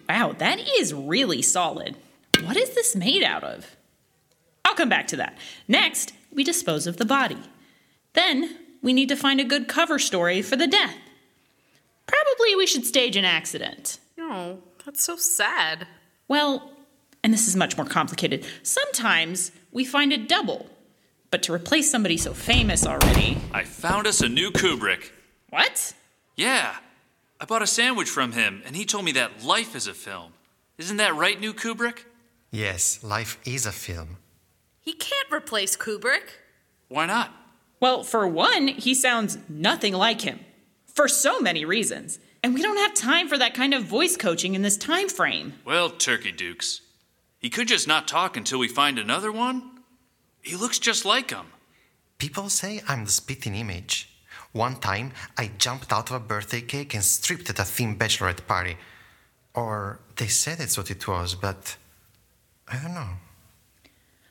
Wow, 0.08 0.34
that 0.38 0.58
is 0.78 0.92
really 0.92 1.42
solid. 1.42 1.96
What 2.42 2.56
is 2.56 2.74
this 2.74 2.96
made 2.96 3.22
out 3.22 3.44
of? 3.44 3.76
I'll 4.64 4.74
come 4.74 4.88
back 4.88 5.06
to 5.08 5.16
that. 5.16 5.38
Next, 5.68 6.12
we 6.32 6.44
dispose 6.44 6.86
of 6.86 6.96
the 6.96 7.04
body. 7.04 7.38
Then, 8.14 8.58
we 8.82 8.92
need 8.92 9.08
to 9.08 9.16
find 9.16 9.40
a 9.40 9.44
good 9.44 9.68
cover 9.68 9.98
story 9.98 10.42
for 10.42 10.56
the 10.56 10.66
death. 10.66 10.96
Probably 12.12 12.56
we 12.56 12.66
should 12.66 12.84
stage 12.84 13.16
an 13.16 13.24
accident. 13.24 13.98
Oh, 14.20 14.58
that's 14.84 15.02
so 15.02 15.16
sad. 15.16 15.86
Well, 16.28 16.70
and 17.24 17.32
this 17.32 17.48
is 17.48 17.56
much 17.56 17.76
more 17.76 17.86
complicated. 17.86 18.44
Sometimes 18.62 19.50
we 19.70 19.84
find 19.84 20.12
a 20.12 20.18
double. 20.18 20.66
But 21.30 21.42
to 21.44 21.54
replace 21.54 21.90
somebody 21.90 22.18
so 22.18 22.34
famous 22.34 22.86
already. 22.86 23.38
I 23.52 23.64
found 23.64 24.06
us 24.06 24.20
a 24.20 24.28
new 24.28 24.50
Kubrick. 24.50 25.10
What? 25.48 25.94
Yeah, 26.36 26.76
I 27.40 27.46
bought 27.46 27.62
a 27.62 27.66
sandwich 27.66 28.10
from 28.10 28.32
him, 28.32 28.62
and 28.66 28.76
he 28.76 28.84
told 28.84 29.06
me 29.06 29.12
that 29.12 29.42
life 29.42 29.74
is 29.74 29.86
a 29.86 29.94
film. 29.94 30.32
Isn't 30.76 30.98
that 30.98 31.14
right, 31.14 31.40
new 31.40 31.54
Kubrick? 31.54 32.04
Yes, 32.50 33.02
life 33.02 33.38
is 33.46 33.64
a 33.64 33.72
film. 33.72 34.18
He 34.80 34.92
can't 34.92 35.32
replace 35.32 35.76
Kubrick. 35.76 36.28
Why 36.88 37.06
not? 37.06 37.32
Well, 37.80 38.02
for 38.02 38.28
one, 38.28 38.68
he 38.68 38.94
sounds 38.94 39.38
nothing 39.48 39.94
like 39.94 40.20
him. 40.20 40.40
For 40.94 41.08
so 41.08 41.40
many 41.40 41.64
reasons. 41.64 42.18
And 42.42 42.54
we 42.54 42.62
don't 42.62 42.76
have 42.76 42.94
time 42.94 43.28
for 43.28 43.38
that 43.38 43.54
kind 43.54 43.72
of 43.72 43.84
voice 43.84 44.16
coaching 44.16 44.54
in 44.54 44.62
this 44.62 44.76
time 44.76 45.08
frame. 45.08 45.54
Well, 45.64 45.90
Turkey 45.90 46.32
Dukes. 46.32 46.80
He 47.38 47.50
could 47.50 47.68
just 47.68 47.88
not 47.88 48.08
talk 48.08 48.36
until 48.36 48.58
we 48.58 48.68
find 48.68 48.98
another 48.98 49.32
one. 49.32 49.70
He 50.42 50.56
looks 50.56 50.78
just 50.78 51.04
like 51.04 51.30
him. 51.30 51.46
People 52.18 52.48
say 52.48 52.82
I'm 52.88 53.04
the 53.04 53.10
spitting 53.10 53.54
image. 53.54 54.08
One 54.52 54.76
time, 54.76 55.12
I 55.38 55.50
jumped 55.56 55.92
out 55.92 56.10
of 56.10 56.16
a 56.16 56.20
birthday 56.20 56.60
cake 56.60 56.94
and 56.94 57.02
stripped 57.02 57.48
at 57.48 57.58
a 57.58 57.64
theme 57.64 57.96
bachelorette 57.96 58.46
party. 58.46 58.76
Or 59.54 60.00
they 60.16 60.26
said 60.26 60.60
it's 60.60 60.76
what 60.76 60.90
it 60.90 61.08
was, 61.08 61.34
but 61.34 61.76
I 62.68 62.76
don't 62.78 62.94
know. 62.94 63.08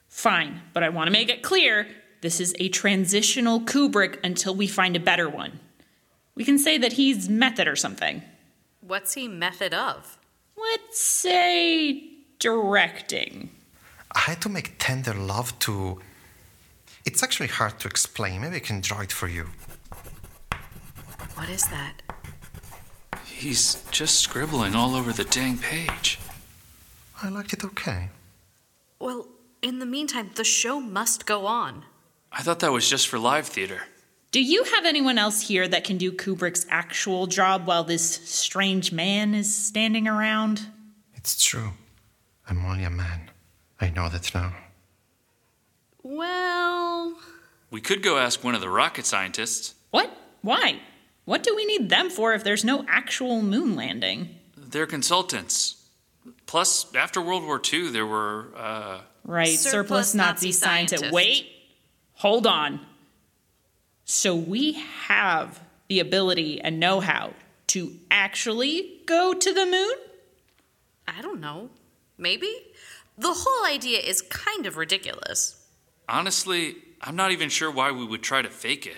Fine, 0.07 0.61
but 0.73 0.83
I 0.83 0.89
want 0.89 1.07
to 1.07 1.11
make 1.11 1.29
it 1.29 1.41
clear 1.41 1.87
this 2.21 2.39
is 2.39 2.53
a 2.59 2.69
transitional 2.69 3.61
Kubrick 3.61 4.19
until 4.23 4.53
we 4.53 4.67
find 4.67 4.95
a 4.95 4.99
better 4.99 5.29
one. 5.29 5.59
We 6.35 6.43
can 6.45 6.57
say 6.57 6.77
that 6.77 6.93
he's 6.93 7.29
method 7.29 7.67
or 7.67 7.75
something. 7.75 8.21
What's 8.81 9.13
he 9.13 9.27
method 9.27 9.73
of? 9.73 10.17
Let's 10.57 10.99
say 10.99 12.09
directing. 12.39 13.51
I 14.13 14.19
had 14.21 14.41
to 14.41 14.49
make 14.49 14.75
tender 14.77 15.13
love 15.13 15.57
to. 15.59 15.99
It's 17.05 17.23
actually 17.23 17.47
hard 17.47 17.79
to 17.79 17.87
explain. 17.87 18.41
Maybe 18.41 18.57
I 18.57 18.59
can 18.59 18.81
draw 18.81 19.01
it 19.01 19.11
for 19.11 19.27
you. 19.27 19.47
What 21.35 21.49
is 21.49 21.63
that? 21.67 22.01
He's 23.25 23.83
just 23.91 24.19
scribbling 24.19 24.75
all 24.75 24.95
over 24.95 25.11
the 25.11 25.23
dang 25.23 25.57
page. 25.57 26.19
I 27.23 27.29
liked 27.29 27.53
it 27.53 27.63
okay. 27.63 28.09
Well, 28.99 29.27
in 29.61 29.79
the 29.79 29.85
meantime, 29.85 30.31
the 30.35 30.43
show 30.43 30.79
must 30.79 31.25
go 31.25 31.45
on. 31.45 31.83
I 32.31 32.41
thought 32.41 32.59
that 32.59 32.71
was 32.71 32.89
just 32.89 33.07
for 33.07 33.17
live 33.17 33.47
theater. 33.47 33.81
Do 34.31 34.41
you 34.41 34.63
have 34.63 34.85
anyone 34.85 35.17
else 35.17 35.41
here 35.41 35.67
that 35.67 35.83
can 35.83 35.97
do 35.97 36.09
Kubrick's 36.11 36.65
actual 36.69 37.27
job 37.27 37.67
while 37.67 37.83
this 37.83 38.21
strange 38.29 38.93
man 38.93 39.35
is 39.35 39.53
standing 39.53 40.07
around? 40.07 40.67
It's 41.15 41.43
true. 41.43 41.71
I'm 42.47 42.65
only 42.65 42.85
a 42.85 42.89
man. 42.89 43.29
I 43.81 43.89
know 43.89 44.07
that 44.07 44.33
now. 44.33 44.53
Well, 46.01 47.17
We 47.69 47.81
could 47.81 48.01
go 48.01 48.17
ask 48.17 48.43
one 48.43 48.55
of 48.55 48.61
the 48.61 48.69
rocket 48.69 49.05
scientists. 49.05 49.75
What? 49.91 50.09
Why? 50.41 50.79
What 51.25 51.43
do 51.43 51.53
we 51.55 51.65
need 51.65 51.89
them 51.89 52.09
for 52.09 52.33
if 52.33 52.43
there's 52.43 52.63
no 52.63 52.85
actual 52.87 53.41
moon 53.41 53.75
landing? 53.75 54.35
They're 54.57 54.87
consultants. 54.87 55.75
Plus, 56.45 56.93
after 56.95 57.21
World 57.21 57.43
War 57.43 57.61
II, 57.71 57.89
there 57.91 58.05
were, 58.05 58.47
uh, 58.55 59.01
Right, 59.23 59.57
Surplus 59.59 60.11
surplus, 60.11 60.15
Nazi, 60.15 60.47
Nazi 60.47 60.51
scientist. 60.51 60.99
scientist. 61.01 61.13
Wait, 61.13 61.47
hold 62.13 62.47
on. 62.47 62.79
So 64.13 64.35
we 64.35 64.73
have 65.05 65.61
the 65.87 66.01
ability 66.01 66.59
and 66.59 66.81
know 66.81 66.99
how 66.99 67.31
to 67.67 67.95
actually 68.11 68.99
go 69.05 69.33
to 69.33 69.53
the 69.53 69.65
moon? 69.65 69.93
I 71.07 71.21
don't 71.21 71.39
know. 71.39 71.69
Maybe? 72.17 72.53
The 73.17 73.31
whole 73.31 73.65
idea 73.65 73.99
is 73.99 74.21
kind 74.21 74.65
of 74.65 74.75
ridiculous. 74.75 75.65
honestly, 76.09 76.75
I'm 76.99 77.15
not 77.15 77.31
even 77.31 77.47
sure 77.47 77.71
why 77.71 77.91
we 77.91 78.05
would 78.05 78.21
try 78.21 78.41
to 78.41 78.49
fake 78.49 78.85
it. 78.85 78.97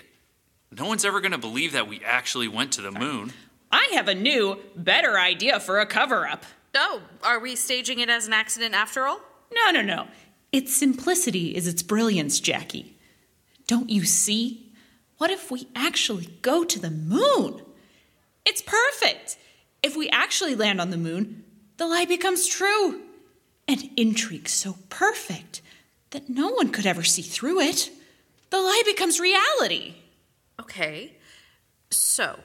No 0.76 0.86
one's 0.86 1.04
ever 1.04 1.20
going 1.20 1.30
to 1.30 1.38
believe 1.38 1.70
that 1.74 1.86
we 1.86 2.00
actually 2.04 2.48
went 2.48 2.72
to 2.72 2.82
the 2.82 2.90
moon. 2.90 3.32
I 3.70 3.90
have 3.94 4.08
a 4.08 4.16
new, 4.16 4.58
better 4.74 5.16
idea 5.16 5.60
for 5.60 5.78
a 5.78 5.86
cover 5.86 6.26
up. 6.26 6.44
Oh, 6.74 7.02
are 7.22 7.38
we 7.38 7.54
staging 7.54 8.00
it 8.00 8.10
as 8.10 8.26
an 8.26 8.32
accident 8.32 8.74
after 8.74 9.06
all? 9.06 9.20
No, 9.54 9.70
no, 9.70 9.80
no. 9.80 10.08
Its 10.50 10.74
simplicity 10.74 11.54
is 11.54 11.68
its 11.68 11.84
brilliance, 11.84 12.40
Jackie. 12.40 12.96
Don't 13.68 13.90
you 13.90 14.04
see? 14.04 14.63
What 15.18 15.30
if 15.30 15.50
we 15.50 15.68
actually 15.74 16.28
go 16.42 16.64
to 16.64 16.78
the 16.78 16.90
moon? 16.90 17.62
It's 18.44 18.62
perfect. 18.62 19.36
If 19.82 19.96
we 19.96 20.08
actually 20.10 20.54
land 20.54 20.80
on 20.80 20.90
the 20.90 20.96
moon, 20.96 21.44
the 21.76 21.86
lie 21.86 22.04
becomes 22.04 22.46
true. 22.46 23.00
An 23.66 23.90
intrigue 23.96 24.48
so 24.48 24.76
perfect 24.88 25.62
that 26.10 26.28
no 26.28 26.50
one 26.50 26.70
could 26.70 26.86
ever 26.86 27.02
see 27.02 27.22
through 27.22 27.60
it. 27.60 27.90
The 28.50 28.60
lie 28.60 28.82
becomes 28.84 29.20
reality. 29.20 29.94
Okay. 30.60 31.16
So, 31.90 32.40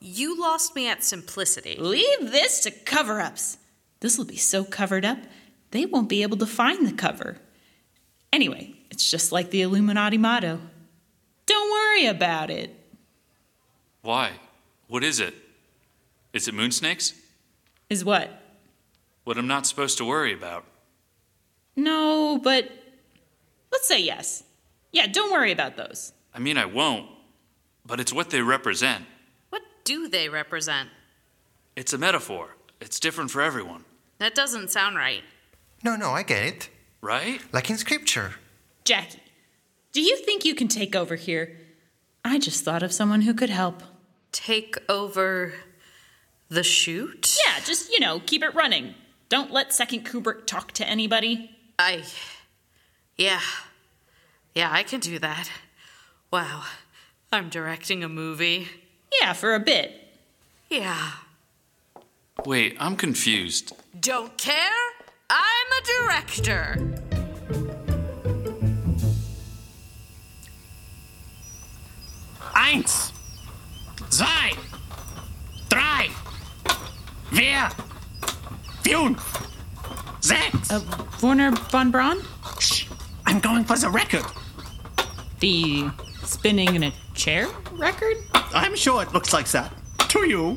you 0.00 0.40
lost 0.40 0.74
me 0.74 0.88
at 0.88 1.04
simplicity. 1.04 1.76
Leave 1.76 2.32
this 2.32 2.60
to 2.60 2.70
cover 2.70 3.20
ups. 3.20 3.58
This 4.00 4.18
will 4.18 4.24
be 4.24 4.36
so 4.36 4.64
covered 4.64 5.04
up, 5.04 5.18
they 5.70 5.86
won't 5.86 6.08
be 6.08 6.22
able 6.22 6.36
to 6.38 6.46
find 6.46 6.86
the 6.86 6.92
cover. 6.92 7.38
Anyway, 8.32 8.74
it's 8.90 9.08
just 9.08 9.30
like 9.30 9.50
the 9.50 9.62
Illuminati 9.62 10.18
motto 10.18 10.58
Don't 11.46 11.70
worry 11.70 12.06
about 12.06 12.50
it. 12.50 12.74
Why? 14.02 14.32
What 14.88 15.04
is 15.04 15.20
it? 15.20 15.34
Is 16.32 16.48
it 16.48 16.54
moon 16.54 16.70
snakes? 16.72 17.14
Is 17.90 18.04
what? 18.04 18.30
What 19.24 19.38
I'm 19.38 19.46
not 19.46 19.66
supposed 19.66 19.98
to 19.98 20.04
worry 20.04 20.32
about. 20.32 20.64
No, 21.76 22.38
but 22.42 22.70
let's 23.70 23.86
say 23.86 24.00
yes. 24.02 24.42
Yeah, 24.92 25.06
don't 25.06 25.32
worry 25.32 25.52
about 25.52 25.76
those. 25.76 26.12
I 26.34 26.38
mean, 26.38 26.58
I 26.58 26.64
won't, 26.64 27.06
but 27.86 28.00
it's 28.00 28.12
what 28.12 28.30
they 28.30 28.42
represent. 28.42 29.04
What 29.50 29.62
do 29.84 30.08
they 30.08 30.28
represent? 30.28 30.88
It's 31.76 31.92
a 31.92 31.98
metaphor. 31.98 32.56
It's 32.80 32.98
different 32.98 33.30
for 33.30 33.40
everyone, 33.40 33.84
That 34.18 34.34
doesn't 34.34 34.70
sound 34.70 34.96
right. 34.96 35.22
No, 35.84 35.94
no, 35.96 36.10
I 36.10 36.22
get 36.24 36.42
it. 36.44 36.68
right? 37.00 37.40
Like 37.52 37.70
in 37.70 37.78
scripture. 37.78 38.34
Jackie, 38.84 39.21
do 39.92 40.00
you 40.00 40.16
think 40.16 40.44
you 40.44 40.54
can 40.54 40.68
take 40.68 40.96
over 40.96 41.16
here? 41.16 41.56
I 42.24 42.38
just 42.38 42.64
thought 42.64 42.82
of 42.82 42.92
someone 42.92 43.22
who 43.22 43.34
could 43.34 43.50
help. 43.50 43.82
Take 44.30 44.78
over 44.88 45.54
the 46.48 46.62
shoot? 46.62 47.36
Yeah, 47.46 47.60
just, 47.64 47.92
you 47.92 48.00
know, 48.00 48.20
keep 48.24 48.42
it 48.42 48.54
running. 48.54 48.94
Don't 49.28 49.50
let 49.50 49.72
Second 49.72 50.06
Kubrick 50.06 50.46
talk 50.46 50.72
to 50.72 50.88
anybody. 50.88 51.50
I. 51.78 52.04
Yeah. 53.16 53.40
Yeah, 54.54 54.70
I 54.70 54.82
can 54.82 55.00
do 55.00 55.18
that. 55.18 55.50
Wow. 56.30 56.64
I'm 57.32 57.48
directing 57.48 58.04
a 58.04 58.08
movie. 58.08 58.68
Yeah, 59.20 59.32
for 59.32 59.54
a 59.54 59.60
bit. 59.60 59.92
Yeah. 60.68 61.12
Wait, 62.44 62.76
I'm 62.78 62.96
confused. 62.96 63.72
Don't 63.98 64.36
care? 64.36 64.70
I'm 65.30 65.38
a 65.38 66.06
director. 66.06 67.11
Eins, 72.62 73.12
zwei, 74.08 74.52
drei, 75.68 76.10
vier, 77.32 77.68
fünf, 78.84 79.20
sechs. 80.20 80.70
Uh, 80.70 80.80
Wernher 81.20 81.50
von 81.70 81.90
Braun? 81.90 82.22
Shh, 82.60 82.86
I'm 83.26 83.40
going 83.40 83.64
for 83.64 83.76
the 83.76 83.90
record. 83.90 84.24
The 85.40 85.90
spinning 86.22 86.76
in 86.76 86.84
a 86.84 86.92
chair 87.14 87.48
record? 87.72 88.18
I'm 88.54 88.76
sure 88.76 89.02
it 89.02 89.12
looks 89.12 89.32
like 89.32 89.48
that. 89.50 89.72
To 90.10 90.20
you. 90.20 90.56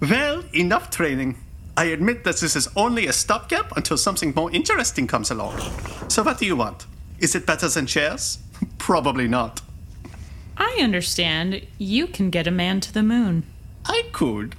Well, 0.00 0.44
enough 0.54 0.90
training. 0.90 1.36
I 1.76 1.86
admit 1.86 2.22
that 2.22 2.36
this 2.36 2.54
is 2.54 2.68
only 2.76 3.08
a 3.08 3.12
stopgap 3.12 3.76
until 3.76 3.96
something 3.96 4.32
more 4.36 4.52
interesting 4.52 5.08
comes 5.08 5.32
along. 5.32 5.58
So, 6.08 6.22
what 6.22 6.38
do 6.38 6.46
you 6.46 6.54
want? 6.54 6.86
Is 7.18 7.34
it 7.34 7.44
better 7.44 7.68
than 7.68 7.86
chairs? 7.86 8.38
Probably 8.78 9.26
not. 9.26 9.60
I 10.64 10.78
understand. 10.80 11.66
You 11.78 12.06
can 12.06 12.30
get 12.30 12.46
a 12.46 12.50
man 12.52 12.80
to 12.80 12.92
the 12.92 13.02
moon. 13.02 13.42
I 13.84 14.04
could, 14.12 14.54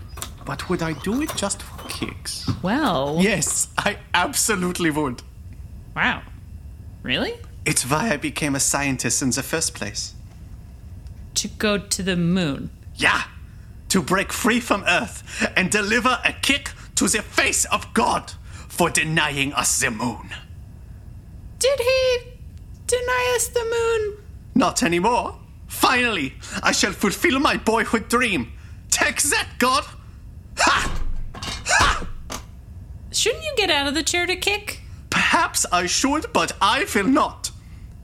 but 0.45 0.67
would 0.69 0.81
I 0.83 0.93
do 0.93 1.21
it 1.21 1.31
just 1.35 1.61
for 1.61 1.87
kicks? 1.87 2.49
Well, 2.61 3.17
Yes, 3.21 3.69
I 3.77 3.97
absolutely 4.13 4.91
would. 4.91 5.21
wow. 5.95 6.21
Really? 7.03 7.33
It's 7.65 7.89
why 7.89 8.11
I 8.11 8.17
became 8.17 8.55
a 8.55 8.59
scientist 8.59 9.21
in 9.21 9.29
the 9.31 9.43
first 9.43 9.73
place. 9.73 10.13
To 11.35 11.47
go 11.47 11.77
to 11.77 12.03
the 12.03 12.15
moon. 12.17 12.69
Yeah, 12.95 13.23
to 13.89 14.01
break 14.01 14.31
free 14.33 14.59
from 14.59 14.83
Earth 14.87 15.23
and 15.55 15.69
deliver 15.71 16.19
a 16.25 16.33
kick 16.33 16.71
to 16.95 17.07
the 17.07 17.21
face 17.21 17.65
of 17.65 17.93
God 17.93 18.33
for 18.67 18.89
denying 18.89 19.53
us 19.53 19.79
the 19.79 19.89
moon. 19.91 20.29
Did 21.59 21.79
he 21.79 22.17
deny 22.87 23.33
us 23.35 23.47
the 23.47 23.63
moon? 23.63 24.17
Not 24.55 24.83
anymore. 24.83 25.39
Finally, 25.73 26.33
I 26.61 26.71
shall 26.71 26.93
fulfill 26.93 27.39
my 27.39 27.57
boyhood 27.57 28.07
dream. 28.07 28.53
Take 28.89 29.21
that, 29.23 29.47
God! 29.57 29.83
Ha! 30.57 31.01
Ha! 31.35 32.07
Shouldn't 33.11 33.43
you 33.43 33.53
get 33.57 33.69
out 33.69 33.87
of 33.87 33.93
the 33.93 34.03
chair 34.03 34.25
to 34.25 34.35
kick? 34.35 34.81
Perhaps 35.09 35.65
I 35.71 35.87
should, 35.87 36.31
but 36.31 36.53
I 36.61 36.85
will 36.95 37.07
not. 37.07 37.51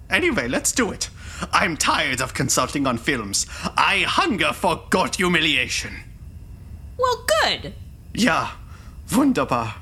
Anyway, 0.10 0.48
let's 0.48 0.72
do 0.72 0.92
it. 0.92 1.10
I'm 1.54 1.78
tired 1.78 2.22
of 2.22 2.34
consulting 2.34 2.86
on 2.86 2.98
films. 2.98 3.46
I 3.78 4.00
hunger 4.00 4.52
for 4.52 4.84
God 4.90 5.16
humiliation. 5.16 5.94
Well, 6.98 7.26
good. 7.44 7.74
Ja, 8.14 8.50
wunderbar. 9.12 9.76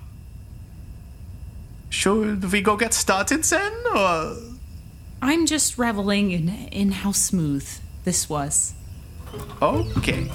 Should 1.89 2.51
we 2.51 2.61
go 2.61 2.75
get 2.77 2.93
started 2.93 3.43
then, 3.45 3.73
or? 3.95 4.56
I'm 5.21 5.45
just 5.45 5.77
reveling 5.77 6.31
in 6.31 6.49
in 6.71 6.91
how 6.91 7.11
smooth 7.11 7.67
this 8.03 8.29
was. 8.29 8.73
Okay. 9.61 10.29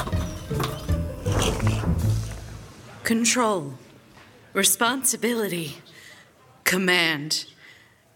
Control, 3.04 3.74
responsibility, 4.52 5.78
command. 6.64 7.46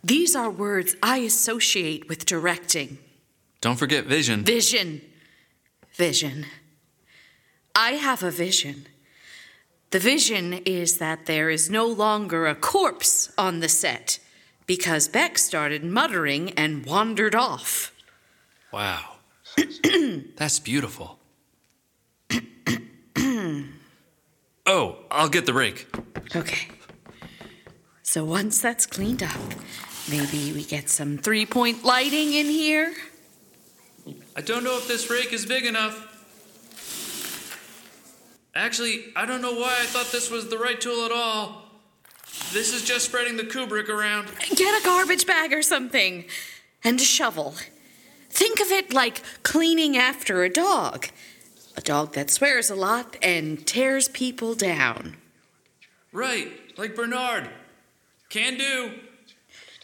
These 0.02 0.37
are 0.37 0.50
words 0.50 0.96
I 1.02 1.18
associate 1.18 2.09
with 2.09 2.26
directing. 2.26 2.98
Don't 3.61 3.76
forget 3.76 4.05
vision. 4.05 4.44
Vision. 4.44 5.00
Vision. 5.92 6.46
I 7.74 7.92
have 7.92 8.22
a 8.22 8.31
vision. 8.31 8.87
The 9.90 9.98
vision 9.98 10.52
is 10.64 10.98
that 10.98 11.26
there 11.26 11.48
is 11.48 11.70
no 11.70 11.87
longer 11.87 12.46
a 12.46 12.55
corpse 12.55 13.33
on 13.38 13.61
the 13.61 13.68
set 13.68 14.18
because 14.66 15.09
Beck 15.09 15.38
started 15.38 15.85
muttering 15.85 16.50
and 16.52 16.85
wandered 16.85 17.35
off. 17.35 17.92
Wow. 18.72 19.16
That's 20.37 20.59
beautiful. 20.59 21.18
oh, 24.66 24.96
I'll 25.11 25.29
get 25.29 25.46
the 25.46 25.55
rake. 25.55 25.87
Okay. 26.35 26.68
So 28.02 28.24
once 28.24 28.61
that's 28.61 28.87
cleaned 28.87 29.22
up, 29.22 29.37
maybe 30.09 30.52
we 30.52 30.64
get 30.64 30.88
some 30.88 31.18
three 31.18 31.44
point 31.44 31.85
lighting 31.85 32.33
in 32.33 32.46
here? 32.46 32.94
I 34.37 34.40
don't 34.40 34.64
know 34.64 34.79
if 34.79 34.88
this 34.88 35.11
rake 35.11 35.33
is 35.33 35.44
big 35.44 35.66
enough. 35.66 36.12
Actually, 38.55 39.12
I 39.14 39.26
don't 39.26 39.42
know 39.42 39.52
why 39.52 39.76
I 39.81 39.85
thought 39.87 40.11
this 40.12 40.31
was 40.31 40.48
the 40.48 40.57
right 40.57 40.81
tool 40.81 41.05
at 41.05 41.12
all. 41.12 41.65
This 42.53 42.72
is 42.72 42.85
just 42.85 43.07
spreading 43.07 43.37
the 43.37 43.42
Kubrick 43.42 43.88
around. 43.88 44.29
Get 44.55 44.81
a 44.81 44.85
garbage 44.85 45.27
bag 45.27 45.53
or 45.53 45.62
something. 45.62 46.25
And 46.85 47.01
a 47.01 47.05
shovel. 47.05 47.55
Think 48.31 48.61
of 48.61 48.70
it 48.70 48.92
like 48.92 49.22
cleaning 49.42 49.96
after 49.96 50.44
a 50.44 50.49
dog. 50.49 51.09
A 51.77 51.81
dog 51.81 52.12
that 52.14 52.31
swears 52.31 52.70
a 52.70 52.75
lot 52.75 53.16
and 53.20 53.66
tears 53.66 54.09
people 54.09 54.55
down. 54.55 55.16
Right, 56.12 56.49
like 56.79 56.94
Bernard. 56.94 57.51
Can 58.31 58.57
do. 58.57 58.92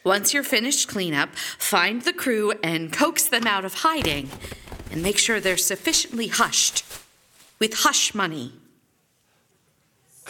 Once 0.05 0.33
you're 0.33 0.43
finished 0.43 0.88
cleanup, 0.88 1.35
find 1.59 2.03
the 2.03 2.12
crew 2.12 2.53
and 2.62 2.93
coax 2.93 3.25
them 3.27 3.47
out 3.47 3.65
of 3.65 3.75
hiding. 3.75 4.31
And 4.91 5.03
make 5.03 5.19
sure 5.19 5.41
they're 5.41 5.57
sufficiently 5.57 6.29
hushed. 6.29 6.85
With 7.59 7.75
hush 7.81 8.15
money. 8.15 8.53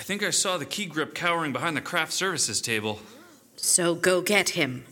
I 0.03 0.05
think 0.05 0.25
I 0.25 0.31
saw 0.31 0.59
the 0.59 0.67
key 0.67 0.87
grip 0.87 1.15
cowering 1.15 1.53
behind 1.53 1.77
the 1.77 1.81
craft 1.81 2.13
services 2.13 2.61
table. 2.61 2.99
So 3.55 3.95
go 3.95 4.21
get 4.21 4.49
him. 4.49 4.85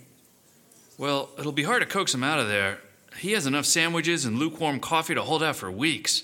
Well, 0.98 1.30
it'll 1.36 1.50
be 1.50 1.64
hard 1.64 1.82
to 1.82 1.88
coax 1.88 2.14
him 2.14 2.22
out 2.22 2.38
of 2.38 2.46
there. 2.46 2.78
He 3.16 3.32
has 3.32 3.44
enough 3.44 3.64
sandwiches 3.66 4.24
and 4.24 4.38
lukewarm 4.38 4.78
coffee 4.78 5.16
to 5.16 5.22
hold 5.22 5.42
out 5.42 5.56
for 5.56 5.68
weeks. 5.68 6.22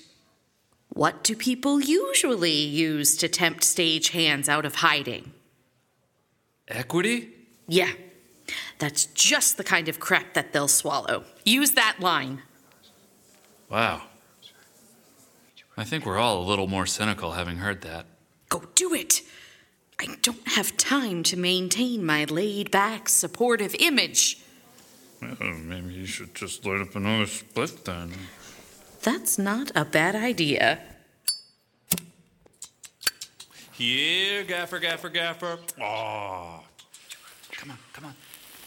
What 0.87 1.21
do 1.21 1.35
people 1.35 1.81
usually 1.81 2.53
use 2.53 3.17
to 3.17 3.27
tempt 3.27 3.63
stagehands 3.63 4.47
out 4.47 4.63
of 4.63 4.75
hiding? 4.75 5.33
Equity? 6.69 7.31
Yeah, 7.67 7.91
that's 8.79 9.07
just 9.07 9.57
the 9.57 9.65
kind 9.65 9.89
of 9.89 9.99
crap 9.99 10.33
that 10.33 10.53
they'll 10.53 10.69
swallow. 10.69 11.25
Use 11.43 11.71
that 11.71 11.97
line. 11.99 12.41
Wow. 13.69 14.03
I 15.75 15.83
think 15.83 16.05
we're 16.05 16.17
all 16.17 16.41
a 16.41 16.47
little 16.47 16.67
more 16.67 16.85
cynical 16.85 17.33
having 17.33 17.57
heard 17.57 17.81
that. 17.81 18.05
Go 18.49 18.63
do 18.75 18.93
it. 18.93 19.21
I 19.99 20.15
don't 20.21 20.47
have 20.49 20.77
time 20.77 21.23
to 21.23 21.37
maintain 21.37 22.05
my 22.05 22.25
laid 22.25 22.69
back, 22.71 23.09
supportive 23.09 23.75
image. 23.79 24.39
Well, 25.21 25.35
maybe 25.53 25.93
you 25.93 26.05
should 26.05 26.35
just 26.35 26.65
light 26.65 26.81
up 26.81 26.95
another 26.95 27.25
split 27.25 27.83
then. 27.85 28.11
That's 29.01 29.37
not 29.39 29.71
a 29.75 29.83
bad 29.85 30.15
idea. 30.15 30.79
Here, 33.73 34.43
gaffer, 34.43 34.79
gaffer, 34.79 35.09
gaffer. 35.09 35.57
Oh, 35.81 36.63
Come 37.51 37.71
on, 37.71 37.77
come 37.93 38.05
on. 38.05 38.13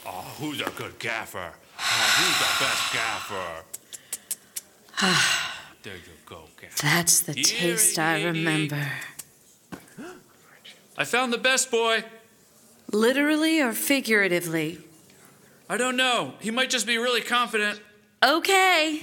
oh, 0.06 0.34
who's 0.38 0.60
a 0.60 0.70
good 0.70 0.98
gaffer? 0.98 1.52
Oh, 1.78 2.14
who's 2.16 2.38
the 2.38 2.64
best 2.64 2.92
gaffer? 2.92 3.64
there 5.82 5.94
you 5.94 6.00
go, 6.26 6.44
gaffer. 6.60 6.82
That's 6.82 7.20
the 7.20 7.32
Here, 7.32 7.44
taste 7.44 7.98
I 7.98 8.14
lady. 8.16 8.26
remember. 8.26 8.88
I 11.00 11.04
found 11.04 11.32
the 11.32 11.38
best 11.38 11.70
boy. 11.70 12.04
Literally 12.92 13.58
or 13.62 13.72
figuratively? 13.72 14.80
I 15.66 15.78
don't 15.78 15.96
know. 15.96 16.34
He 16.40 16.50
might 16.50 16.68
just 16.68 16.86
be 16.86 16.98
really 16.98 17.22
confident. 17.22 17.80
Okay. 18.22 19.00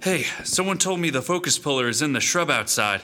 Hey, 0.00 0.22
someone 0.42 0.78
told 0.78 1.00
me 1.00 1.10
the 1.10 1.20
focus 1.20 1.58
puller 1.58 1.86
is 1.86 2.00
in 2.00 2.14
the 2.14 2.20
shrub 2.20 2.48
outside. 2.48 3.02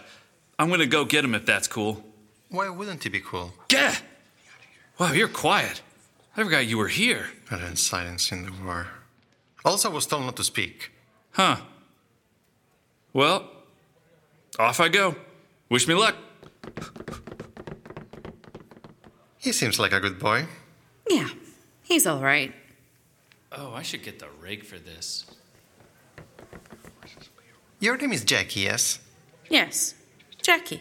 I'm 0.59 0.70
gonna 0.70 0.87
go 0.87 1.05
get 1.05 1.22
him 1.22 1.35
if 1.35 1.44
that's 1.44 1.68
cool. 1.68 2.03
Why 2.48 2.70
wouldn't 2.70 3.03
he 3.03 3.11
be 3.11 3.20
cool? 3.20 3.53
Yeah. 3.70 3.94
Wow, 4.98 5.12
you're 5.12 5.29
quiet. 5.29 5.83
I 6.35 6.44
forgot 6.44 6.66
you 6.66 6.79
were 6.79 6.88
here. 6.88 7.27
Better 7.50 7.66
than 7.66 7.77
silence 7.77 8.33
in 8.33 8.46
the 8.46 8.53
war. 8.64 8.87
Also, 9.66 9.90
was 9.90 10.07
told 10.07 10.24
not 10.24 10.37
to 10.37 10.44
speak. 10.44 10.92
Huh. 11.33 11.57
Well, 13.12 13.50
off 14.59 14.81
I 14.81 14.88
go. 14.88 15.14
Wish 15.68 15.87
me 15.87 15.92
luck. 15.92 16.14
He 19.38 19.53
seems 19.53 19.79
like 19.79 19.92
a 19.92 20.00
good 20.00 20.18
boy. 20.18 20.46
Yeah, 21.09 21.29
he's 21.83 22.07
all 22.07 22.20
right. 22.20 22.53
Oh, 23.53 23.72
I 23.74 23.83
should 23.83 24.03
get 24.03 24.18
the 24.18 24.29
rake 24.40 24.64
for 24.64 24.79
this. 24.79 25.27
Your 27.79 27.96
name 27.98 28.12
is 28.12 28.24
Jackie, 28.24 28.61
yes? 28.61 29.00
Yes, 29.50 29.94
Jackie. 30.40 30.81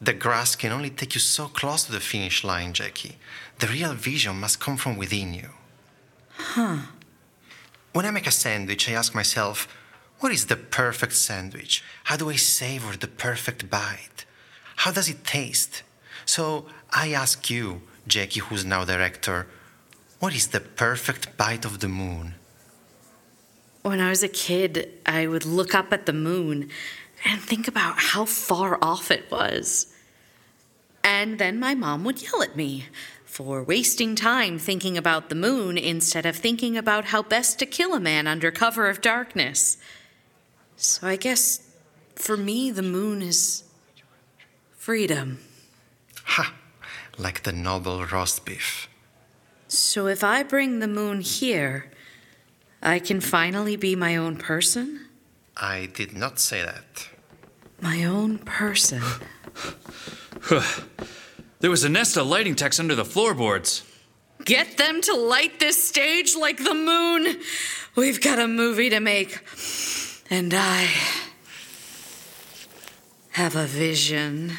The 0.00 0.14
grass 0.14 0.56
can 0.56 0.72
only 0.72 0.88
take 0.88 1.14
you 1.14 1.20
so 1.20 1.48
close 1.48 1.84
to 1.84 1.92
the 1.92 2.00
finish 2.00 2.42
line, 2.42 2.72
Jackie. 2.72 3.18
The 3.58 3.66
real 3.66 3.92
vision 3.92 4.40
must 4.40 4.58
come 4.58 4.78
from 4.78 4.96
within 4.96 5.34
you. 5.34 5.50
Huh. 6.30 6.78
When 7.92 8.06
I 8.06 8.10
make 8.10 8.26
a 8.26 8.30
sandwich, 8.30 8.88
I 8.88 8.92
ask 8.92 9.14
myself, 9.14 9.68
what 10.20 10.32
is 10.32 10.46
the 10.46 10.56
perfect 10.56 11.12
sandwich? 11.12 11.84
How 12.04 12.16
do 12.16 12.30
I 12.30 12.36
savor 12.36 12.96
the 12.96 13.08
perfect 13.08 13.68
bite? 13.68 14.24
How 14.80 14.90
does 14.90 15.10
it 15.10 15.24
taste? 15.24 15.82
So 16.24 16.64
I 16.90 17.12
ask 17.12 17.50
you, 17.50 17.82
Jackie, 18.06 18.40
who's 18.40 18.64
now 18.64 18.86
director, 18.86 19.46
what 20.20 20.34
is 20.34 20.48
the 20.48 20.60
perfect 20.60 21.36
bite 21.36 21.66
of 21.66 21.80
the 21.80 21.88
moon? 21.88 22.34
When 23.82 24.00
I 24.00 24.08
was 24.08 24.22
a 24.22 24.28
kid, 24.28 24.88
I 25.04 25.26
would 25.26 25.44
look 25.44 25.74
up 25.74 25.92
at 25.92 26.06
the 26.06 26.14
moon 26.14 26.70
and 27.26 27.42
think 27.42 27.68
about 27.68 27.96
how 27.98 28.24
far 28.24 28.78
off 28.80 29.10
it 29.10 29.30
was. 29.30 29.92
And 31.04 31.38
then 31.38 31.60
my 31.60 31.74
mom 31.74 32.02
would 32.04 32.22
yell 32.22 32.42
at 32.42 32.56
me 32.56 32.86
for 33.26 33.62
wasting 33.62 34.14
time 34.14 34.58
thinking 34.58 34.96
about 34.96 35.28
the 35.28 35.34
moon 35.34 35.76
instead 35.76 36.24
of 36.24 36.36
thinking 36.36 36.78
about 36.78 37.06
how 37.12 37.22
best 37.22 37.58
to 37.58 37.66
kill 37.66 37.92
a 37.92 38.00
man 38.00 38.26
under 38.26 38.50
cover 38.50 38.88
of 38.88 39.02
darkness. 39.02 39.76
So 40.76 41.06
I 41.06 41.16
guess 41.16 41.68
for 42.14 42.38
me, 42.38 42.70
the 42.70 42.80
moon 42.80 43.20
is 43.20 43.64
freedom. 44.80 45.38
Ha! 46.24 46.54
Like 47.18 47.42
the 47.42 47.52
noble 47.52 48.06
roast 48.06 48.46
beef. 48.46 48.88
So 49.68 50.06
if 50.06 50.24
I 50.24 50.42
bring 50.42 50.78
the 50.78 50.88
moon 50.88 51.20
here, 51.20 51.90
I 52.82 52.98
can 52.98 53.20
finally 53.20 53.76
be 53.76 53.94
my 53.94 54.16
own 54.16 54.36
person? 54.36 55.06
I 55.54 55.90
did 55.92 56.16
not 56.16 56.40
say 56.40 56.62
that. 56.62 57.08
My 57.82 58.04
own 58.04 58.38
person. 58.38 59.02
There 61.60 61.70
was 61.70 61.84
a 61.84 61.90
nest 61.90 62.16
of 62.16 62.26
lighting 62.26 62.54
techs 62.54 62.80
under 62.80 62.94
the 62.94 63.04
floorboards. 63.04 63.84
Get 64.46 64.78
them 64.78 65.02
to 65.02 65.14
light 65.14 65.60
this 65.60 65.84
stage 65.86 66.34
like 66.34 66.56
the 66.56 66.72
moon. 66.72 67.36
We've 67.96 68.18
got 68.18 68.38
a 68.38 68.48
movie 68.48 68.88
to 68.88 68.98
make. 68.98 69.40
And 70.30 70.54
I 70.54 70.88
have 73.32 73.56
a 73.56 73.66
vision. 73.66 74.54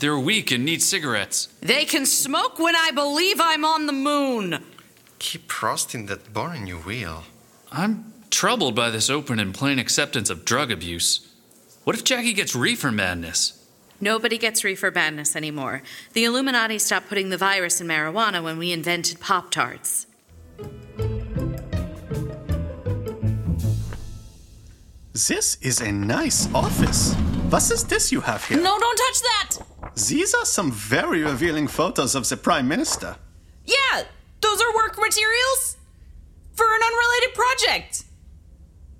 They're 0.00 0.18
weak 0.18 0.50
and 0.50 0.64
need 0.64 0.82
cigarettes. 0.82 1.48
They 1.60 1.84
can 1.84 2.06
smoke 2.06 2.58
when 2.58 2.74
I 2.74 2.90
believe 2.90 3.38
I'm 3.38 3.66
on 3.66 3.84
the 3.84 3.92
moon. 3.92 4.64
Keep 5.18 5.52
frosting 5.52 6.06
that 6.06 6.32
bar 6.32 6.48
boring 6.48 6.64
new 6.64 6.78
wheel. 6.78 7.24
I'm 7.70 8.14
troubled 8.30 8.74
by 8.74 8.88
this 8.88 9.10
open 9.10 9.38
and 9.38 9.52
plain 9.52 9.78
acceptance 9.78 10.30
of 10.30 10.46
drug 10.46 10.72
abuse. 10.72 11.28
What 11.84 11.94
if 11.94 12.02
Jackie 12.02 12.32
gets 12.32 12.56
reefer 12.56 12.90
madness? 12.90 13.62
Nobody 14.00 14.38
gets 14.38 14.64
reefer 14.64 14.90
madness 14.90 15.36
anymore. 15.36 15.82
The 16.14 16.24
Illuminati 16.24 16.78
stopped 16.78 17.10
putting 17.10 17.28
the 17.28 17.36
virus 17.36 17.82
in 17.82 17.86
marijuana 17.86 18.42
when 18.42 18.56
we 18.56 18.72
invented 18.72 19.20
Pop 19.20 19.50
Tarts. 19.50 20.06
This 25.12 25.58
is 25.60 25.82
a 25.82 25.92
nice 25.92 26.48
office. 26.54 27.14
What 27.50 27.68
is 27.70 27.84
this 27.84 28.12
you 28.12 28.20
have 28.20 28.44
here? 28.44 28.58
No, 28.60 28.78
don't 28.78 28.96
touch 28.96 29.20
that! 29.22 29.50
These 30.08 30.34
are 30.34 30.44
some 30.44 30.70
very 30.70 31.22
revealing 31.24 31.66
photos 31.66 32.14
of 32.14 32.28
the 32.28 32.36
Prime 32.36 32.68
Minister. 32.68 33.16
Yeah, 33.64 34.02
those 34.40 34.60
are 34.62 34.74
work 34.74 34.96
materials 34.96 35.76
for 36.54 36.64
an 36.66 36.80
unrelated 36.82 37.34
project. 37.34 38.04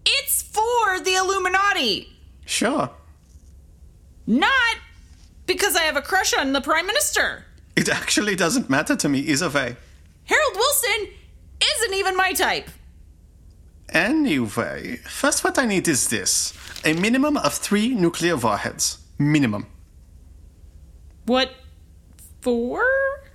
It's 0.05 0.43
for 0.43 0.99
the 1.01 1.15
Illuminati, 1.15 2.09
Sure. 2.45 2.91
not 4.27 4.77
because 5.47 5.77
I 5.77 5.83
have 5.83 5.97
a 5.97 6.03
crush 6.03 6.35
on 6.35 6.53
the 6.53 6.61
Prime 6.61 6.87
Minister. 6.87 7.45
It 7.77 7.89
actually 7.89 8.35
doesn't 8.35 8.69
matter 8.69 8.97
to 8.97 9.09
me 9.09 9.21
either 9.21 9.49
way. 9.49 9.77
Harold 10.25 10.57
Wilson 10.57 11.09
isn't 11.63 11.95
even 11.95 12.17
my 12.17 12.33
type. 12.33 12.69
Anyway, 13.91 14.97
first 14.97 15.45
what 15.45 15.59
I 15.59 15.67
need 15.67 15.87
is 15.89 16.09
this 16.09 16.53
a 16.85 16.93
minimum 16.95 17.37
of 17.37 17.55
three 17.55 17.95
nuclear 17.95 18.37
warheads. 18.37 18.99
Minimum. 19.19 19.67
What 21.27 21.51
for? 22.41 22.83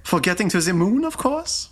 For 0.04 0.20
getting 0.20 0.50
to 0.50 0.62
the 0.62 0.74
moon, 0.74 1.06
of 1.06 1.18
course. 1.18 1.70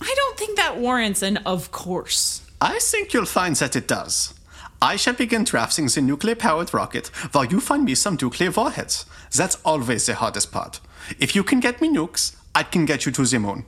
I 0.00 0.12
don't 0.16 0.38
think 0.38 0.56
that 0.56 0.78
warrants 0.78 1.22
an 1.22 1.38
of 1.38 1.70
course. 1.70 2.42
I 2.60 2.78
think 2.78 3.12
you'll 3.12 3.26
find 3.26 3.56
that 3.56 3.76
it 3.76 3.86
does. 3.88 4.34
I 4.80 4.96
shall 4.96 5.14
begin 5.14 5.44
drafting 5.44 5.86
the 5.86 6.00
nuclear 6.00 6.34
powered 6.34 6.74
rocket 6.74 7.08
while 7.32 7.44
you 7.44 7.60
find 7.60 7.84
me 7.84 7.94
some 7.94 8.18
nuclear 8.20 8.50
warheads. 8.50 9.06
That's 9.32 9.58
always 9.64 10.06
the 10.06 10.14
hardest 10.14 10.50
part. 10.50 10.80
If 11.20 11.36
you 11.36 11.44
can 11.44 11.60
get 11.60 11.80
me 11.80 11.88
nukes, 11.88 12.36
I 12.54 12.64
can 12.64 12.84
get 12.84 13.06
you 13.06 13.12
to 13.12 13.24
the 13.24 13.38
moon. 13.38 13.64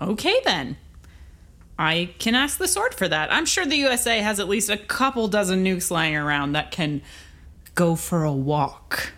Okay 0.00 0.40
then. 0.44 0.76
I 1.78 2.14
can 2.18 2.34
ask 2.34 2.58
the 2.58 2.68
sword 2.68 2.94
for 2.94 3.06
that. 3.08 3.32
I'm 3.32 3.44
sure 3.46 3.66
the 3.66 3.76
USA 3.76 4.20
has 4.20 4.40
at 4.40 4.48
least 4.48 4.70
a 4.70 4.78
couple 4.78 5.28
dozen 5.28 5.64
nukes 5.64 5.90
lying 5.90 6.16
around 6.16 6.52
that 6.52 6.70
can 6.70 7.02
go 7.74 7.96
for 7.96 8.24
a 8.24 8.32
walk. 8.32 9.12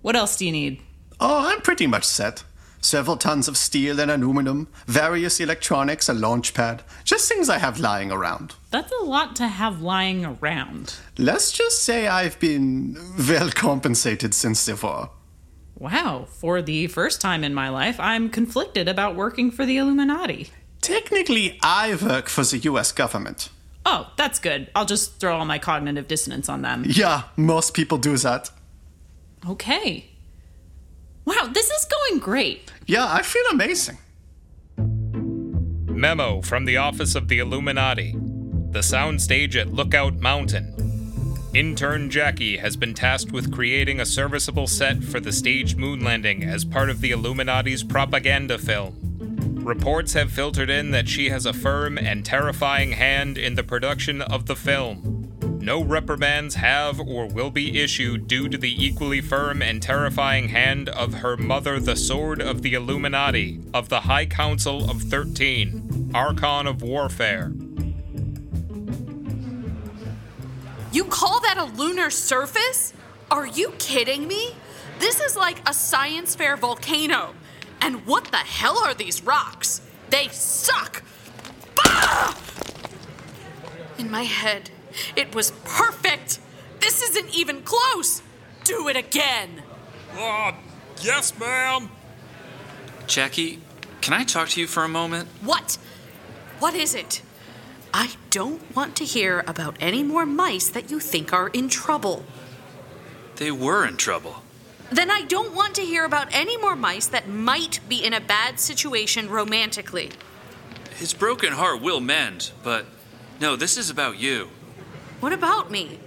What 0.00 0.16
else 0.16 0.36
do 0.36 0.46
you 0.46 0.52
need? 0.52 0.82
Oh, 1.20 1.48
I'm 1.48 1.60
pretty 1.60 1.86
much 1.86 2.04
set. 2.04 2.42
Several 2.80 3.16
tons 3.16 3.46
of 3.46 3.56
steel 3.56 4.00
and 4.00 4.10
aluminum, 4.10 4.66
various 4.88 5.38
electronics, 5.38 6.08
a 6.08 6.14
launch 6.14 6.52
pad, 6.52 6.82
just 7.04 7.28
things 7.28 7.48
I 7.48 7.58
have 7.58 7.78
lying 7.78 8.10
around. 8.10 8.56
That's 8.72 8.92
a 9.00 9.04
lot 9.04 9.36
to 9.36 9.46
have 9.46 9.80
lying 9.80 10.24
around. 10.24 10.96
Let's 11.16 11.52
just 11.52 11.84
say 11.84 12.08
I've 12.08 12.40
been 12.40 12.96
well 13.28 13.50
compensated 13.50 14.34
since 14.34 14.66
the 14.66 14.74
war. 14.74 15.10
Wow, 15.78 16.26
for 16.28 16.60
the 16.60 16.88
first 16.88 17.20
time 17.20 17.44
in 17.44 17.54
my 17.54 17.68
life, 17.68 18.00
I'm 18.00 18.28
conflicted 18.28 18.88
about 18.88 19.14
working 19.14 19.52
for 19.52 19.64
the 19.64 19.76
Illuminati. 19.76 20.50
Technically, 20.82 21.58
I 21.62 21.94
work 21.94 22.28
for 22.28 22.42
the 22.42 22.58
US 22.58 22.92
government. 22.92 23.48
Oh, 23.86 24.12
that's 24.16 24.38
good. 24.38 24.68
I'll 24.74 24.84
just 24.84 25.18
throw 25.20 25.38
all 25.38 25.44
my 25.46 25.58
cognitive 25.58 26.08
dissonance 26.08 26.48
on 26.48 26.62
them. 26.62 26.84
Yeah, 26.86 27.22
most 27.36 27.72
people 27.72 27.98
do 27.98 28.16
that. 28.18 28.50
Okay. 29.48 30.06
Wow, 31.24 31.48
this 31.52 31.70
is 31.70 31.86
going 31.86 32.20
great. 32.20 32.72
Yeah, 32.86 33.06
I 33.08 33.22
feel 33.22 33.44
amazing. 33.52 33.98
Memo 34.76 36.42
from 36.42 36.64
the 36.64 36.76
Office 36.76 37.14
of 37.14 37.28
the 37.28 37.38
Illuminati. 37.38 38.12
The 38.70 38.80
soundstage 38.80 39.54
at 39.54 39.72
Lookout 39.72 40.16
Mountain. 40.16 40.74
Intern 41.54 42.10
Jackie 42.10 42.56
has 42.56 42.76
been 42.76 42.94
tasked 42.94 43.30
with 43.30 43.52
creating 43.52 44.00
a 44.00 44.06
serviceable 44.06 44.66
set 44.66 45.04
for 45.04 45.20
the 45.20 45.32
staged 45.32 45.76
moon 45.76 46.02
landing 46.02 46.42
as 46.42 46.64
part 46.64 46.90
of 46.90 47.00
the 47.00 47.12
Illuminati's 47.12 47.84
propaganda 47.84 48.58
film. 48.58 49.11
Reports 49.62 50.14
have 50.14 50.32
filtered 50.32 50.68
in 50.68 50.90
that 50.90 51.08
she 51.08 51.28
has 51.28 51.46
a 51.46 51.52
firm 51.52 51.96
and 51.96 52.24
terrifying 52.24 52.92
hand 52.92 53.38
in 53.38 53.54
the 53.54 53.62
production 53.62 54.20
of 54.20 54.46
the 54.46 54.56
film. 54.56 55.32
No 55.60 55.84
reprimands 55.84 56.56
have 56.56 56.98
or 56.98 57.28
will 57.28 57.50
be 57.50 57.80
issued 57.80 58.26
due 58.26 58.48
to 58.48 58.58
the 58.58 58.84
equally 58.84 59.20
firm 59.20 59.62
and 59.62 59.80
terrifying 59.80 60.48
hand 60.48 60.88
of 60.88 61.14
her 61.14 61.36
mother, 61.36 61.78
the 61.78 61.94
Sword 61.94 62.42
of 62.42 62.62
the 62.62 62.74
Illuminati, 62.74 63.60
of 63.72 63.88
the 63.88 64.00
High 64.00 64.26
Council 64.26 64.90
of 64.90 65.00
Thirteen, 65.02 66.10
Archon 66.12 66.66
of 66.66 66.82
Warfare. 66.82 67.52
You 70.90 71.04
call 71.04 71.40
that 71.40 71.56
a 71.56 71.64
lunar 71.64 72.10
surface? 72.10 72.92
Are 73.30 73.46
you 73.46 73.72
kidding 73.78 74.26
me? 74.26 74.56
This 74.98 75.20
is 75.20 75.36
like 75.36 75.66
a 75.68 75.72
science 75.72 76.34
fair 76.34 76.56
volcano. 76.56 77.34
And 77.82 78.06
what 78.06 78.26
the 78.26 78.36
hell 78.36 78.78
are 78.78 78.94
these 78.94 79.24
rocks? 79.24 79.80
They 80.08 80.28
suck! 80.28 81.02
Bah! 81.74 82.36
In 83.98 84.08
my 84.08 84.22
head, 84.22 84.70
it 85.16 85.34
was 85.34 85.50
perfect! 85.64 86.38
This 86.80 87.02
isn't 87.02 87.34
even 87.34 87.62
close! 87.62 88.22
Do 88.62 88.86
it 88.86 88.96
again! 88.96 89.64
Uh, 90.16 90.52
yes, 91.00 91.36
ma'am. 91.38 91.90
Jackie, 93.08 93.58
can 94.00 94.14
I 94.14 94.22
talk 94.22 94.50
to 94.50 94.60
you 94.60 94.68
for 94.68 94.84
a 94.84 94.88
moment? 94.88 95.28
What? 95.42 95.76
What 96.60 96.74
is 96.74 96.94
it? 96.94 97.22
I 97.92 98.12
don't 98.30 98.74
want 98.76 98.94
to 98.96 99.04
hear 99.04 99.42
about 99.46 99.76
any 99.80 100.04
more 100.04 100.24
mice 100.24 100.68
that 100.68 100.90
you 100.90 101.00
think 101.00 101.32
are 101.32 101.48
in 101.48 101.68
trouble. 101.68 102.24
They 103.36 103.50
were 103.50 103.84
in 103.84 103.96
trouble. 103.96 104.41
Then 104.92 105.10
I 105.10 105.22
don't 105.22 105.54
want 105.54 105.74
to 105.76 105.82
hear 105.82 106.04
about 106.04 106.28
any 106.32 106.58
more 106.58 106.76
mice 106.76 107.06
that 107.06 107.26
might 107.26 107.80
be 107.88 108.04
in 108.04 108.12
a 108.12 108.20
bad 108.20 108.60
situation 108.60 109.30
romantically. 109.30 110.10
His 110.96 111.14
broken 111.14 111.54
heart 111.54 111.80
will 111.80 112.00
mend, 112.00 112.50
but 112.62 112.84
no, 113.40 113.56
this 113.56 113.78
is 113.78 113.88
about 113.88 114.18
you. 114.18 114.50
What 115.20 115.32
about 115.32 115.70
me? 115.70 115.98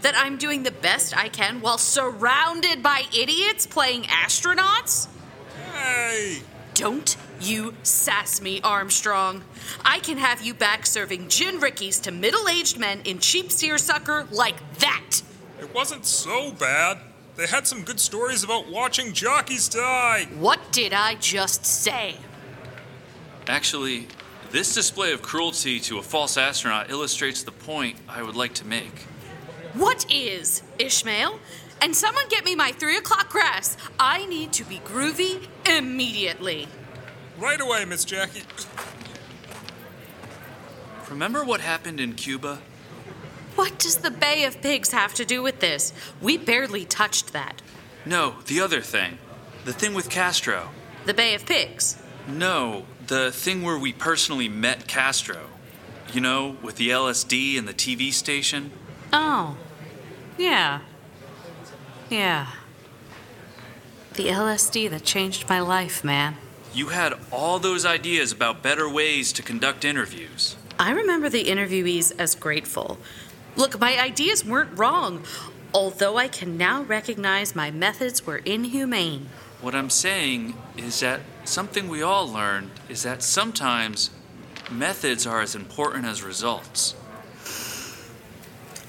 That 0.00 0.14
I'm 0.16 0.38
doing 0.38 0.62
the 0.62 0.70
best 0.70 1.14
I 1.14 1.28
can 1.28 1.60
while 1.60 1.76
surrounded 1.76 2.82
by 2.82 3.02
idiots 3.14 3.66
playing 3.66 4.04
astronauts? 4.04 5.08
Hey! 5.74 6.40
Don't 6.72 7.18
you 7.42 7.74
sass 7.82 8.40
me, 8.40 8.62
Armstrong. 8.62 9.44
I 9.84 9.98
can 9.98 10.16
have 10.16 10.40
you 10.40 10.54
back 10.54 10.86
serving 10.86 11.28
gin 11.28 11.60
rickeys 11.60 12.00
to 12.00 12.10
middle 12.10 12.48
aged 12.48 12.78
men 12.78 13.02
in 13.04 13.18
cheap 13.18 13.52
seersucker 13.52 14.26
like 14.30 14.56
that. 14.78 15.20
It 15.60 15.74
wasn't 15.74 16.06
so 16.06 16.52
bad. 16.52 17.00
They 17.40 17.46
had 17.46 17.66
some 17.66 17.84
good 17.84 17.98
stories 17.98 18.44
about 18.44 18.68
watching 18.68 19.14
jockeys 19.14 19.66
die. 19.66 20.28
What 20.38 20.60
did 20.72 20.92
I 20.92 21.14
just 21.14 21.64
say? 21.64 22.16
Actually, 23.46 24.08
this 24.50 24.74
display 24.74 25.14
of 25.14 25.22
cruelty 25.22 25.80
to 25.80 25.96
a 25.96 26.02
false 26.02 26.36
astronaut 26.36 26.90
illustrates 26.90 27.42
the 27.42 27.50
point 27.50 27.96
I 28.06 28.22
would 28.22 28.36
like 28.36 28.52
to 28.56 28.66
make. 28.66 29.06
What 29.72 30.04
is, 30.12 30.62
Ishmael? 30.78 31.40
And 31.80 31.96
someone 31.96 32.28
get 32.28 32.44
me 32.44 32.54
my 32.54 32.72
three 32.72 32.98
o'clock 32.98 33.30
grass. 33.30 33.78
I 33.98 34.26
need 34.26 34.52
to 34.52 34.64
be 34.64 34.76
groovy 34.80 35.48
immediately. 35.64 36.68
Right 37.38 37.58
away, 37.58 37.86
Miss 37.86 38.04
Jackie. 38.04 38.42
Remember 41.08 41.42
what 41.42 41.62
happened 41.62 42.00
in 42.00 42.16
Cuba? 42.16 42.58
What 43.56 43.78
does 43.78 43.96
the 43.98 44.10
Bay 44.10 44.44
of 44.44 44.60
Pigs 44.60 44.92
have 44.92 45.14
to 45.14 45.24
do 45.24 45.42
with 45.42 45.60
this? 45.60 45.92
We 46.20 46.36
barely 46.36 46.84
touched 46.84 47.32
that. 47.32 47.62
No, 48.06 48.36
the 48.46 48.60
other 48.60 48.80
thing. 48.80 49.18
The 49.64 49.72
thing 49.72 49.94
with 49.94 50.08
Castro. 50.08 50.70
The 51.04 51.14
Bay 51.14 51.34
of 51.34 51.44
Pigs. 51.46 52.00
No, 52.28 52.84
the 53.06 53.32
thing 53.32 53.62
where 53.62 53.78
we 53.78 53.92
personally 53.92 54.48
met 54.48 54.86
Castro. 54.86 55.46
You 56.12 56.20
know, 56.20 56.56
with 56.62 56.76
the 56.76 56.90
LSD 56.90 57.58
and 57.58 57.68
the 57.68 57.74
TV 57.74 58.12
station? 58.12 58.72
Oh. 59.12 59.56
Yeah. 60.38 60.80
Yeah. 62.08 62.48
The 64.14 64.26
LSD 64.26 64.90
that 64.90 65.04
changed 65.04 65.48
my 65.48 65.60
life, 65.60 66.02
man. 66.02 66.36
You 66.72 66.88
had 66.88 67.14
all 67.30 67.58
those 67.58 67.84
ideas 67.84 68.32
about 68.32 68.62
better 68.62 68.88
ways 68.88 69.32
to 69.34 69.42
conduct 69.42 69.84
interviews. 69.84 70.56
I 70.78 70.92
remember 70.92 71.28
the 71.28 71.44
interviewees 71.44 72.12
as 72.18 72.34
grateful. 72.34 72.98
Look, 73.56 73.80
my 73.80 73.98
ideas 73.98 74.44
weren't 74.44 74.78
wrong, 74.78 75.24
although 75.74 76.16
I 76.16 76.28
can 76.28 76.56
now 76.56 76.82
recognize 76.82 77.54
my 77.54 77.70
methods 77.70 78.26
were 78.26 78.38
inhumane. 78.38 79.28
What 79.60 79.74
I'm 79.74 79.90
saying 79.90 80.54
is 80.76 81.00
that 81.00 81.20
something 81.44 81.88
we 81.88 82.02
all 82.02 82.26
learned 82.26 82.70
is 82.88 83.02
that 83.02 83.22
sometimes 83.22 84.10
methods 84.70 85.26
are 85.26 85.40
as 85.40 85.54
important 85.54 86.06
as 86.06 86.22
results. 86.22 86.94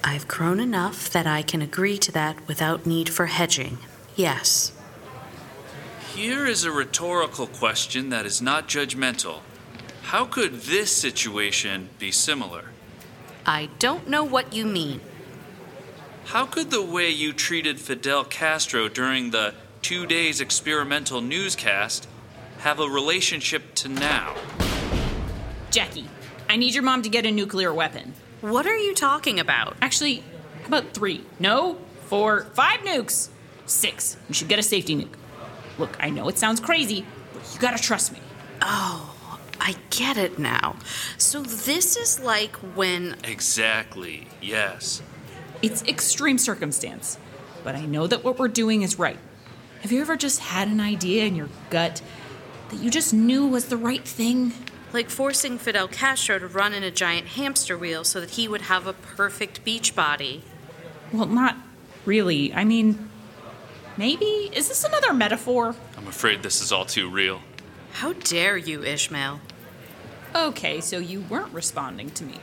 I've 0.04 0.28
grown 0.28 0.60
enough 0.60 1.10
that 1.10 1.28
I 1.28 1.41
can 1.41 1.62
agree 1.62 1.97
to 2.00 2.12
that 2.13 2.47
without 2.47 2.86
need 2.86 3.10
for 3.10 3.28
hedging. 3.28 3.78
Yes. 4.15 4.71
Here 6.15 6.45
is 6.45 6.63
a 6.63 6.71
rhetorical 6.71 7.47
question 7.47 8.10
that 8.10 8.26
is 8.26 8.41
not 8.41 8.67
judgmental. 8.67 9.39
How 10.04 10.26
could 10.26 10.62
this 10.62 10.91
situation 10.91 11.89
be 12.00 12.12
similar? 12.12 12.65
I 13.45 13.69
don't 13.80 14.08
know 14.08 14.23
what 14.23 14.54
you 14.54 14.65
mean. 14.65 15.01
How 16.25 16.45
could 16.45 16.69
the 16.69 16.84
way 16.84 17.10
you 17.10 17.34
treated 17.34 17.80
Fidel 17.80 18.23
Castro 18.23 18.88
during 18.88 19.32
the 19.32 19.54
two 19.82 20.06
days 20.06 20.39
experimental 20.39 21.21
newscast 21.21 22.08
have 22.60 22.80
a 22.80 22.88
relationship 22.88 23.73
to 23.75 23.89
now? 23.89 24.36
Jackie, 25.71 26.08
I 26.47 26.58
need 26.58 26.73
your 26.73 26.84
mom 26.84 27.01
to 27.01 27.10
get 27.10 27.25
a 27.25 27.32
nuclear 27.32 27.73
weapon. 27.73 28.13
What 28.41 28.67
are 28.67 28.77
you 28.77 28.93
talking 28.93 29.39
about? 29.39 29.75
Actually, 29.82 30.23
how 30.62 30.67
about 30.67 30.93
three? 30.93 31.23
No, 31.39 31.77
four, 32.06 32.45
five 32.54 32.82
nukes. 32.82 33.30
Six. 33.65 34.17
You 34.27 34.36
should 34.36 34.47
get 34.47 34.60
a 34.60 34.63
safety 34.63 34.95
nuke. 34.95 35.15
Look, 35.77 35.97
I 35.99 36.10
know 36.10 36.27
it 36.27 36.38
sounds 36.38 36.60
crazy, 36.60 37.06
but 37.34 37.54
you 37.54 37.60
gotta 37.60 37.82
trust 37.82 38.12
me. 38.12 38.19
Oh, 38.62 39.11
I 39.63 39.76
get 39.91 40.17
it 40.17 40.39
now. 40.39 40.76
So 41.19 41.43
this 41.43 41.95
is 41.95 42.19
like 42.19 42.56
when. 42.76 43.15
Exactly, 43.24 44.28
yes. 44.41 45.04
It's 45.62 45.84
extreme 45.84 46.39
circumstance, 46.39 47.19
but 47.63 47.76
I 47.76 47.86
know 47.86 48.08
that 48.08 48.24
what 48.24 48.39
we're 48.39 48.47
doing 48.47 48.82
is 48.82 48.97
right. 48.97 49.19
Have 49.82 49.91
you 49.91 50.02
ever 50.02 50.17
just 50.17 50.39
had 50.39 50.67
an 50.67 50.80
idea 50.80 51.26
in 51.26 51.36
your 51.36 51.50
gut 51.69 52.02
that 52.69 52.80
you 52.80 52.89
just 52.89 53.13
knew 53.13 53.45
was 53.45 53.65
the 53.65 53.78
right 53.78 54.04
thing? 54.04 54.52
Like 54.93 55.12
forcing 55.12 55.60
Fidel 55.60 55.88
Castro 55.88 56.39
to 56.39 56.47
run 56.47 56.74
in 56.74 56.82
a 56.82 56.91
giant 56.91 57.28
hamster 57.28 57.78
wheel 57.78 58.04
so 58.04 58.19
that 58.19 58.32
he 58.32 58.47
would 58.47 58.63
have 58.63 58.88
a 58.88 58.93
perfect 58.93 59.63
beach 59.63 59.95
body. 59.95 60.43
Well, 61.13 61.28
not 61.28 61.56
really. 62.06 62.52
I 62.52 62.63
mean, 62.63 63.10
maybe? 63.95 64.26
Is 64.26 64.69
this 64.69 64.84
another 64.84 65.13
metaphor? 65.13 65.76
I'm 65.97 66.08
afraid 66.08 66.41
this 66.41 66.62
is 66.62 66.71
all 66.71 66.86
too 66.86 67.10
real. 67.10 67.41
How 67.93 68.13
dare 68.13 68.58
you, 68.58 68.84
Ishmael? 68.84 69.39
Okay, 70.34 70.80
so 70.80 70.98
you 70.98 71.22
weren't 71.22 71.54
responding 71.54 72.10
to 72.12 72.24
me. 72.24 72.36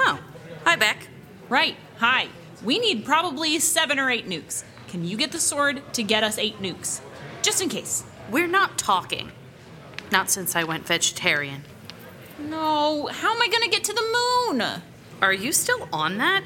Oh, 0.00 0.20
hi, 0.64 0.76
Beck. 0.76 1.08
Right, 1.48 1.76
hi. 1.98 2.28
We 2.64 2.78
need 2.78 3.04
probably 3.04 3.58
seven 3.60 3.98
or 3.98 4.10
eight 4.10 4.28
nukes. 4.28 4.64
Can 4.88 5.04
you 5.04 5.16
get 5.16 5.30
the 5.30 5.38
sword 5.38 5.82
to 5.94 6.02
get 6.02 6.24
us 6.24 6.38
eight 6.38 6.60
nukes? 6.60 7.00
Just 7.42 7.62
in 7.62 7.68
case. 7.68 8.02
We're 8.30 8.48
not 8.48 8.76
talking. 8.76 9.30
Not 10.10 10.30
since 10.30 10.56
I 10.56 10.64
went 10.64 10.86
vegetarian. 10.86 11.62
No, 12.38 13.06
how 13.06 13.34
am 13.34 13.40
I 13.40 13.48
gonna 13.48 13.68
get 13.68 13.84
to 13.84 13.92
the 13.92 14.50
moon? 14.50 14.62
Are 15.22 15.32
you 15.32 15.52
still 15.52 15.88
on 15.92 16.18
that? 16.18 16.42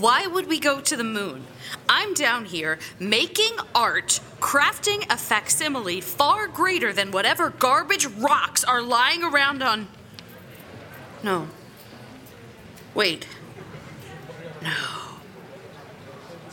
Why 0.00 0.26
would 0.26 0.46
we 0.46 0.60
go 0.60 0.80
to 0.80 0.96
the 0.96 1.04
moon? 1.04 1.44
I'm 1.88 2.14
down 2.14 2.44
here 2.44 2.78
making 3.00 3.56
art, 3.74 4.20
crafting 4.38 5.04
a 5.10 5.16
facsimile 5.16 6.00
far 6.00 6.46
greater 6.46 6.92
than 6.92 7.10
whatever 7.10 7.50
garbage 7.50 8.06
rocks 8.06 8.62
are 8.62 8.80
lying 8.80 9.24
around 9.24 9.62
on. 9.62 9.88
No. 11.22 11.48
Wait. 12.94 13.26
No. 14.62 14.70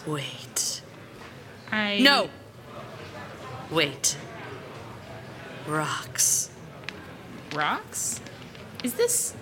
Wait. 0.08 0.82
I. 1.72 2.00
No! 2.00 2.30
Wait. 3.70 4.18
Rocks. 5.68 6.50
Rocks? 7.54 8.22
Is 8.84 8.94
this. 8.94 9.36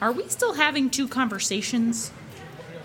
Are 0.00 0.12
we 0.12 0.28
still 0.28 0.54
having 0.54 0.90
two 0.90 1.08
conversations? 1.08 2.12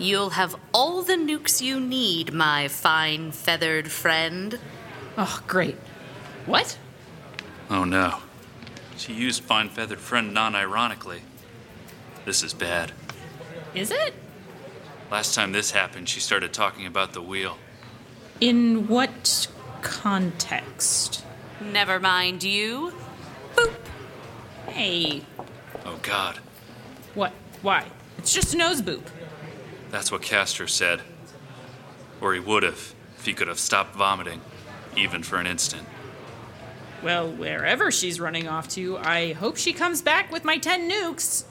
You'll 0.00 0.30
have 0.30 0.56
all 0.72 1.02
the 1.02 1.12
nukes 1.12 1.60
you 1.60 1.78
need, 1.78 2.32
my 2.32 2.68
fine 2.68 3.32
feathered 3.32 3.90
friend. 3.90 4.58
Oh, 5.18 5.42
great. 5.46 5.76
What? 6.46 6.78
Oh 7.68 7.84
no. 7.84 8.20
She 8.96 9.12
used 9.12 9.42
fine 9.42 9.68
feathered 9.68 10.00
friend 10.00 10.32
non 10.32 10.56
ironically. 10.56 11.20
This 12.24 12.42
is 12.42 12.54
bad. 12.54 12.92
Is 13.74 13.90
it? 13.90 14.14
Last 15.10 15.34
time 15.34 15.52
this 15.52 15.72
happened, 15.72 16.08
she 16.08 16.18
started 16.18 16.54
talking 16.54 16.86
about 16.86 17.12
the 17.12 17.20
wheel. 17.20 17.58
In 18.40 18.88
what 18.88 19.48
context? 19.82 21.26
Never 21.60 22.00
mind 22.00 22.42
you. 22.42 22.94
Boop. 23.54 23.74
Hey. 24.66 25.26
Oh 25.84 25.98
god. 26.00 26.38
What? 27.14 27.32
Why? 27.60 27.84
It's 28.16 28.32
just 28.32 28.54
a 28.54 28.56
nose 28.56 28.80
boop. 28.80 29.02
That's 29.90 30.12
what 30.12 30.22
Castro 30.22 30.66
said. 30.66 31.02
Or 32.20 32.34
he 32.34 32.40
would 32.40 32.62
have, 32.62 32.94
if 33.18 33.24
he 33.24 33.34
could 33.34 33.48
have 33.48 33.58
stopped 33.58 33.96
vomiting, 33.96 34.40
even 34.96 35.22
for 35.22 35.36
an 35.36 35.46
instant. 35.46 35.86
Well, 37.02 37.30
wherever 37.30 37.90
she's 37.90 38.20
running 38.20 38.46
off 38.46 38.68
to, 38.70 38.98
I 38.98 39.32
hope 39.32 39.56
she 39.56 39.72
comes 39.72 40.02
back 40.02 40.30
with 40.30 40.44
my 40.44 40.58
10 40.58 40.88
nukes. 40.88 41.44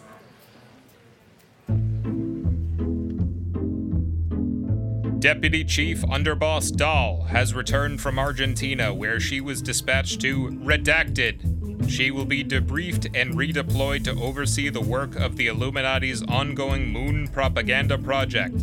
Deputy 5.19 5.65
Chief 5.65 6.02
Underboss 6.04 6.73
Dahl 6.73 7.23
has 7.23 7.54
returned 7.54 7.99
from 7.99 8.17
Argentina, 8.17 8.93
where 8.93 9.19
she 9.19 9.41
was 9.41 9.62
dispatched 9.62 10.21
to 10.21 10.47
Redacted. 10.47 11.59
She 11.88 12.12
will 12.12 12.26
be 12.26 12.44
debriefed 12.44 13.10
and 13.15 13.36
redeployed 13.36 14.04
to 14.06 14.12
oversee 14.22 14.70
the 14.70 14.82
work 14.82 15.15
of 15.15 15.38
the 15.38 15.48
Illuminati's 15.48 16.24
ongoing 16.24 16.89
moon 16.89 17.28
propaganda 17.28 17.98
project. 17.98 18.60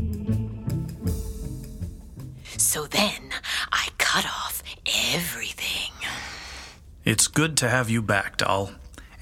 So 2.59 2.87
then 2.87 3.31
I 3.73 3.89
cut 3.99 4.25
off 4.27 4.63
everything. 5.15 5.93
It's 7.05 7.29
good 7.29 7.57
to 7.59 7.69
have 7.69 7.89
you 7.89 8.03
back, 8.03 8.39
Dahl. 8.39 8.73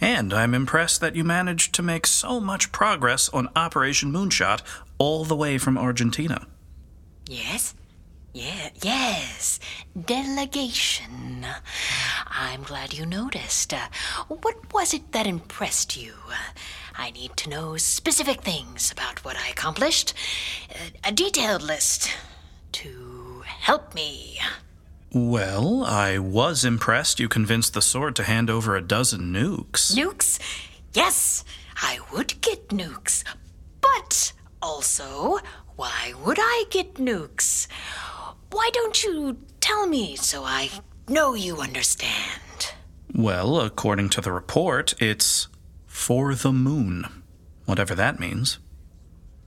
And 0.00 0.32
I'm 0.32 0.54
impressed 0.54 1.00
that 1.00 1.16
you 1.16 1.24
managed 1.24 1.74
to 1.74 1.82
make 1.82 2.06
so 2.06 2.40
much 2.40 2.72
progress 2.72 3.28
on 3.30 3.48
Operation 3.56 4.12
Moonshot 4.12 4.60
all 4.98 5.24
the 5.24 5.36
way 5.36 5.58
from 5.58 5.78
Argentina. 5.78 6.46
Yes? 7.26 7.74
Yeah, 8.34 8.70
yes. 8.82 9.60
Delegation. 9.94 11.46
I'm 12.26 12.64
glad 12.64 12.92
you 12.92 13.06
noticed. 13.06 13.72
Uh, 13.72 13.86
what 14.26 14.74
was 14.74 14.92
it 14.92 15.12
that 15.12 15.24
impressed 15.24 15.96
you? 15.96 16.14
Uh, 16.28 16.34
I 16.96 17.12
need 17.12 17.36
to 17.36 17.48
know 17.48 17.76
specific 17.76 18.40
things 18.40 18.90
about 18.90 19.24
what 19.24 19.36
I 19.36 19.50
accomplished. 19.50 20.14
Uh, 20.68 20.90
a 21.04 21.12
detailed 21.12 21.62
list 21.62 22.10
to 22.72 23.44
help 23.46 23.94
me. 23.94 24.40
Well, 25.12 25.84
I 25.84 26.18
was 26.18 26.64
impressed 26.64 27.20
you 27.20 27.28
convinced 27.28 27.72
the 27.72 27.80
sword 27.80 28.16
to 28.16 28.24
hand 28.24 28.50
over 28.50 28.74
a 28.74 28.82
dozen 28.82 29.32
nukes. 29.32 29.94
Nukes? 29.94 30.40
Yes, 30.92 31.44
I 31.76 32.00
would 32.12 32.40
get 32.40 32.70
nukes. 32.70 33.22
But 33.80 34.32
also, 34.60 35.38
why 35.76 36.14
would 36.24 36.38
I 36.40 36.64
get 36.70 36.94
nukes? 36.94 37.68
Why 38.54 38.70
don't 38.72 39.02
you 39.02 39.38
tell 39.60 39.88
me 39.88 40.14
so 40.14 40.44
I 40.44 40.70
know 41.08 41.34
you 41.34 41.60
understand? 41.60 42.72
Well, 43.12 43.58
according 43.60 44.10
to 44.10 44.20
the 44.20 44.30
report, 44.30 44.94
it's 45.02 45.48
for 45.86 46.36
the 46.36 46.52
moon. 46.52 47.04
Whatever 47.64 47.96
that 47.96 48.20
means. 48.20 48.60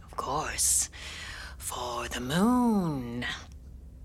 Of 0.04 0.18
course, 0.18 0.90
for 1.58 2.10
the 2.10 2.20
moon. 2.20 3.26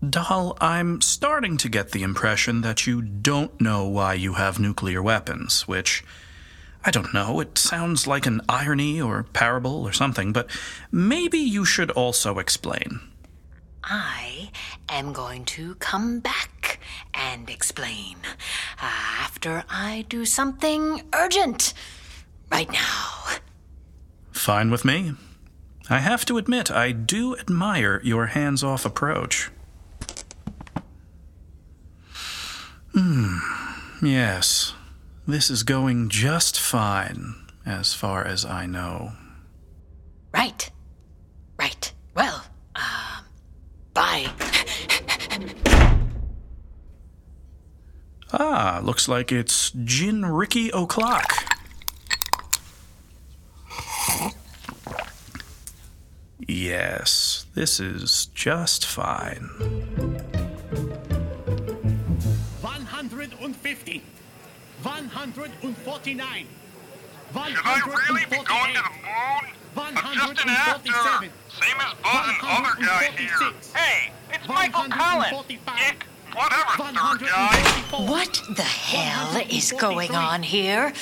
Dahl, 0.09 0.57
I'm 0.61 1.01
starting 1.01 1.57
to 1.57 1.69
get 1.69 1.91
the 1.91 2.05
impression 2.05 2.61
that 2.61 2.87
you 2.87 3.03
don't 3.03 3.61
know 3.61 3.89
why 3.89 4.15
you 4.15 4.35
have 4.35 4.61
nuclear 4.61 5.03
weapons, 5.03 5.67
which. 5.67 6.05
I 6.85 6.93
don't 6.93 7.13
know, 7.13 7.41
it 7.41 7.59
sounds 7.59 8.07
like 8.07 8.27
an 8.27 8.41
irony 8.49 9.01
or 9.01 9.25
parable 9.25 9.83
or 9.85 9.93
something, 9.93 10.33
but 10.33 10.49
maybe 10.93 11.39
you 11.39 11.65
should 11.65 11.91
also 11.93 12.39
explain. 12.39 13.01
I 13.85 14.51
am 14.89 15.13
going 15.13 15.45
to 15.47 15.75
come 15.77 16.21
back 16.21 16.79
and 17.15 17.49
explain 17.51 18.17
after 18.81 19.65
I 19.69 20.05
do 20.09 20.25
something 20.25 21.03
urgent 21.13 21.75
right 22.51 22.71
now. 22.71 23.39
Fine 24.31 24.71
with 24.71 24.85
me. 24.85 25.13
I 25.91 25.99
have 25.99 26.25
to 26.27 26.39
admit, 26.39 26.71
I 26.71 26.93
do 26.93 27.37
admire 27.37 28.01
your 28.05 28.27
hands 28.27 28.63
off 28.63 28.85
approach. 28.85 29.51
Hmm, 32.95 33.39
yes, 34.03 34.75
this 35.27 35.51
is 35.51 35.63
going 35.63 36.09
just 36.09 36.61
fine, 36.61 37.35
as 37.65 37.95
far 37.95 38.25
as 38.25 38.45
I 38.45 38.67
know. 38.67 39.13
Right. 40.33 40.71
Right. 41.59 41.93
Well, 42.15 42.45
uh, 42.75 43.21
bye. 43.95 44.27
Ah, 48.33 48.72
looks 48.85 49.09
like 49.09 49.33
it's 49.33 49.71
Gin 49.85 50.25
Rickey 50.25 50.71
O'Clock. 50.71 51.33
Yes, 56.47 57.47
this 57.55 57.81
is 57.81 58.27
just 58.35 58.85
fine. 58.85 59.49
150. 62.61 64.03
149. 64.83 66.47
Should 67.33 67.65
I 67.65 67.81
really 67.87 68.25
be 68.27 68.37
going 68.37 68.75
to 68.75 68.83
the 68.83 68.91
moon? 68.91 69.53
I'm 69.75 69.95
just 70.15 70.45
an 70.45 70.51
actor, 70.51 70.93
same 71.49 71.81
as 71.81 71.95
Buzz 72.03 72.29
and 72.29 72.37
other 72.43 72.75
guys 72.85 73.15
here. 73.17 73.53
Hey, 73.75 74.13
it's 74.31 74.47
Michael 74.47 74.89
Collins. 74.91 75.45
Dick, 75.49 76.07
whatever. 76.35 76.83
What 78.11 78.43
the 78.57 78.63
hell 78.63 79.37
is 79.49 79.73
going 79.73 80.15
on 80.15 80.43
here? 80.43 80.93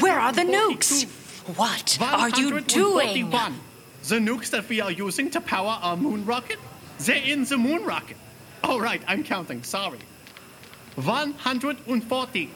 Where 0.00 0.18
are 0.18 0.32
the 0.32 0.42
nukes? 0.42 1.06
What 1.56 1.98
are 2.00 2.28
you 2.30 2.60
doing? 2.60 3.30
141. 3.30 3.60
The 4.04 4.18
nukes 4.18 4.50
that 4.50 4.68
we 4.68 4.80
are 4.80 4.90
using 4.90 5.30
to 5.30 5.40
power 5.40 5.78
our 5.82 5.96
moon 5.96 6.24
rocket? 6.24 6.58
They're 7.00 7.22
in 7.22 7.44
the 7.44 7.56
moon 7.56 7.84
rocket. 7.84 8.16
All 8.64 8.80
right, 8.80 9.02
I'm 9.06 9.24
counting. 9.24 9.62
Sorry. 9.62 9.98
140. 10.96 12.50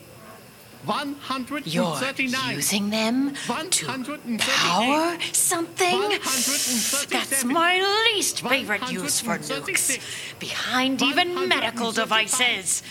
139. 0.86 1.62
You're 1.66 2.52
using 2.54 2.90
them 2.90 3.34
to 3.70 3.86
power 4.38 5.18
something? 5.32 6.00
137. 6.00 7.08
That's 7.10 7.44
my 7.44 7.80
least 8.12 8.42
favorite 8.42 8.90
use 8.90 9.20
for 9.20 9.38
nukes. 9.38 9.98
Behind 10.38 11.00
even 11.02 11.48
medical 11.48 11.92
devices. 11.92 12.82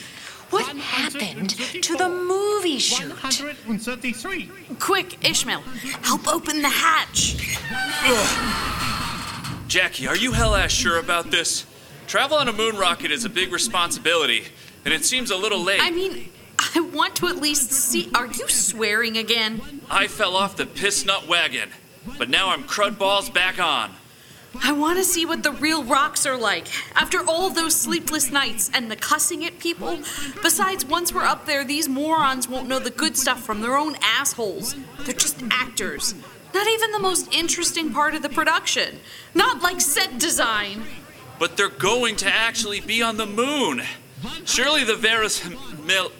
What 0.49 0.67
happened 0.77 1.51
to 1.81 1.95
the 1.95 2.09
movie 2.09 2.77
shoot? 2.77 3.09
133. 3.09 4.49
Quick, 4.79 5.27
Ishmael, 5.27 5.61
help 6.03 6.27
open 6.27 6.61
the 6.61 6.69
hatch. 6.69 7.35
Jackie, 9.67 10.07
are 10.07 10.15
you 10.15 10.33
hell 10.33 10.55
ass 10.55 10.71
sure 10.71 10.99
about 10.99 11.31
this? 11.31 11.65
Travel 12.05 12.37
on 12.37 12.47
a 12.47 12.53
moon 12.53 12.77
rocket 12.77 13.11
is 13.11 13.25
a 13.25 13.29
big 13.29 13.51
responsibility, 13.51 14.43
and 14.85 14.93
it 14.93 15.03
seems 15.05 15.31
a 15.31 15.37
little 15.37 15.59
late. 15.59 15.81
I 15.81 15.89
mean, 15.89 16.29
I 16.75 16.79
want 16.79 17.15
to 17.17 17.27
at 17.27 17.37
least 17.37 17.71
see. 17.71 18.09
Are 18.15 18.27
you 18.27 18.47
swearing 18.47 19.17
again? 19.17 19.81
I 19.89 20.07
fell 20.07 20.35
off 20.35 20.55
the 20.55 20.65
piss 20.65 21.05
nut 21.05 21.27
wagon, 21.27 21.69
but 22.17 22.29
now 22.29 22.49
I'm 22.49 22.63
crud 22.63 22.97
balls 22.97 23.29
back 23.29 23.59
on. 23.59 23.91
I 24.61 24.71
want 24.71 24.99
to 24.99 25.03
see 25.03 25.25
what 25.25 25.41
the 25.41 25.51
real 25.51 25.83
rocks 25.83 26.25
are 26.25 26.37
like 26.37 26.67
after 26.95 27.19
all 27.27 27.49
those 27.49 27.75
sleepless 27.75 28.31
nights 28.31 28.69
and 28.73 28.89
the 28.89 28.95
cussing 28.95 29.43
at 29.45 29.57
people. 29.59 29.97
Besides, 30.41 30.85
once 30.85 31.11
we're 31.11 31.23
up 31.23 31.45
there, 31.45 31.65
these 31.65 31.89
morons 31.89 32.47
won't 32.47 32.67
know 32.67 32.79
the 32.79 32.91
good 32.91 33.17
stuff 33.17 33.41
from 33.41 33.61
their 33.61 33.75
own 33.75 33.95
assholes. 34.01 34.75
They're 34.99 35.15
just 35.15 35.41
actors. 35.49 36.13
Not 36.53 36.67
even 36.67 36.91
the 36.91 36.99
most 36.99 37.33
interesting 37.33 37.91
part 37.91 38.13
of 38.13 38.21
the 38.21 38.29
production. 38.29 38.99
Not 39.33 39.63
like 39.63 39.81
set 39.81 40.19
design. 40.19 40.83
But 41.39 41.57
they're 41.57 41.69
going 41.69 42.15
to 42.17 42.31
actually 42.31 42.79
be 42.79 43.01
on 43.01 43.17
the 43.17 43.25
moon. 43.25 43.81
Surely 44.45 44.83
the 44.83 44.93
verisimil. 44.93 46.11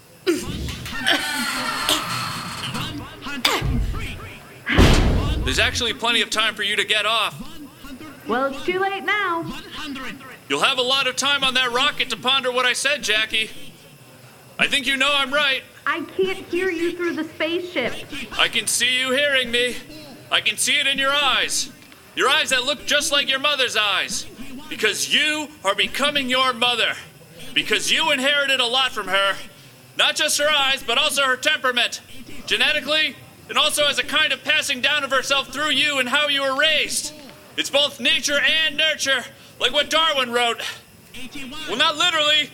There's 5.45 5.59
actually 5.59 5.95
plenty 5.95 6.23
of 6.23 6.31
time 6.31 6.55
for 6.55 6.63
you 6.63 6.77
to 6.77 6.85
get 6.85 7.07
off. 7.07 7.43
Well, 8.27 8.47
it's 8.47 8.65
too 8.65 8.81
late 8.81 9.05
now. 9.05 9.47
You'll 10.49 10.63
have 10.63 10.79
a 10.79 10.83
lot 10.83 11.07
of 11.07 11.17
time 11.17 11.45
on 11.45 11.55
that 11.55 11.73
rocket 11.73 12.11
to 12.11 12.17
ponder 12.17 12.51
what 12.51 12.67
I 12.67 12.73
said, 12.73 13.03
Jackie. 13.03 13.51
I 14.59 14.67
think 14.67 14.87
you 14.87 14.97
know 14.97 15.13
I'm 15.13 15.33
right. 15.33 15.63
I 15.87 16.01
can't 16.17 16.39
hear 16.47 16.71
you 16.71 16.97
through 16.97 17.15
the 17.15 17.25
spaceship. 17.25 17.95
I 18.39 18.49
can 18.49 18.67
see 18.67 18.99
you 18.99 19.13
hearing 19.13 19.51
me. 19.51 19.77
I 20.31 20.41
can 20.41 20.57
see 20.57 20.81
it 20.81 20.87
in 20.87 20.99
your 20.99 21.13
eyes. 21.13 21.71
Your 22.17 22.31
eyes 22.31 22.51
that 22.51 22.65
look 22.65 22.87
just 22.87 23.13
like 23.13 23.29
your 23.29 23.39
mother's 23.39 23.77
eyes. 23.77 24.27
Because 24.69 25.15
you 25.15 25.49
are 25.65 25.75
becoming 25.75 26.29
your 26.29 26.53
mother. 26.53 26.95
Because 27.55 27.93
you 27.93 28.11
inherited 28.11 28.59
a 28.59 28.67
lot 28.67 28.91
from 28.91 29.09
her. 29.09 29.37
Not 29.97 30.17
just 30.17 30.39
her 30.39 30.51
eyes, 30.51 30.83
but 30.83 30.99
also 30.99 31.23
her 31.23 31.37
temperament. 31.37 32.01
Genetically, 32.47 33.17
and 33.49 33.59
also 33.59 33.87
as 33.87 33.99
a 33.99 34.03
kind 34.03 34.33
of 34.33 34.43
passing 34.43 34.81
down 34.81 35.05
of 35.05 35.11
herself 35.11 35.53
through 35.53 35.71
you 35.71 35.99
and 35.99 36.09
how 36.09 36.29
you 36.29 36.43
were 36.43 36.59
raised. 36.59 37.13
It's 37.57 37.71
both 37.71 38.01
nature 38.01 38.39
and 38.39 38.77
nurture, 38.77 39.25
like 39.61 39.73
what 39.73 39.91
Darwin 39.91 40.33
wrote. 40.33 40.61
Well, 41.69 41.77
not 41.77 41.97
literally, 41.97 42.51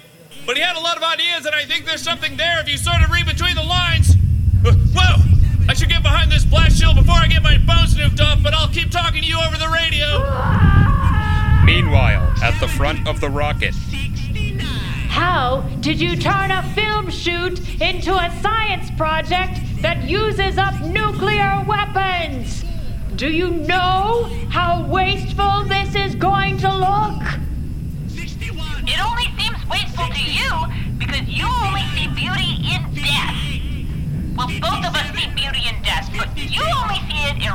but 0.47 0.57
he 0.57 0.63
had 0.63 0.77
a 0.77 0.81
lot 0.81 0.97
of 0.97 1.03
ideas, 1.03 1.47
and 1.47 1.55
I 1.55 1.65
think 1.65 1.87
there's 1.87 2.03
something 2.03 2.37
there 2.37 2.61
if 2.61 2.69
you 2.69 2.77
sort 2.77 3.03
of 3.03 3.11
read 3.11 3.27
between 3.27 3.55
the 3.55 3.63
lines. 3.63 4.15
Whoa! 4.65 5.22
I 5.69 5.75
should 5.75 5.89
get 5.89 6.03
behind 6.03 6.31
this 6.31 6.45
blast 6.45 6.79
shield 6.79 6.97
before 6.97 7.15
I 7.15 7.27
get 7.29 7.43
my 7.43 7.57
bones 7.59 7.93
snooped 7.93 8.21
off, 8.21 8.43
but 8.43 8.53
I'll 8.55 8.69
keep 8.69 8.91
talking 8.91 9.23
to 9.23 9.27
you 9.27 9.39
over 9.41 9.57
the 9.57 9.69
radio. 9.69 10.19
Meanwhile, 11.65 12.35
at 12.43 12.59
the 12.61 12.69
front 12.69 13.07
of 13.07 13.21
the 13.21 13.31
rocket, 13.31 13.75
How 15.09 15.61
did 15.81 16.01
you 16.01 16.17
turn 16.17 16.51
a 16.51 16.63
film 16.75 17.11
shoot 17.11 17.61
into 17.81 18.15
a 18.15 18.31
science 18.43 18.91
project 18.97 19.61
that 19.81 20.03
uses 20.09 20.59
up 20.59 20.81
nuclear 20.83 21.65
weapons? 21.67 22.65
Do 23.17 23.29
you 23.31 23.51
know 23.51 24.25
how 24.51 24.87
wasteful 24.87 25.65
this 25.65 25.95
is 25.95 26.15
going 26.17 26.59
to 26.59 26.69
look? 26.69 27.23
It 28.85 28.99
only 29.07 29.29
seems 29.39 29.69
wasteful 29.71 30.09
to 30.09 30.25
you 30.25 30.99
because 30.99 31.29
you 31.29 31.47
only 31.47 31.83
see 31.95 32.09
beauty 32.09 32.57
in 32.75 32.95
death. 32.95 33.39
Well, 34.37 34.49
both 34.49 34.87
of 34.87 34.97
us 34.97 35.09
see 35.15 35.29
beauty 35.35 35.69
in 35.69 35.83
death, 35.83 36.09
but 36.17 36.29
you 36.37 36.63
only 36.81 36.97
see 37.11 37.23
it 37.29 37.37
in 37.37 37.53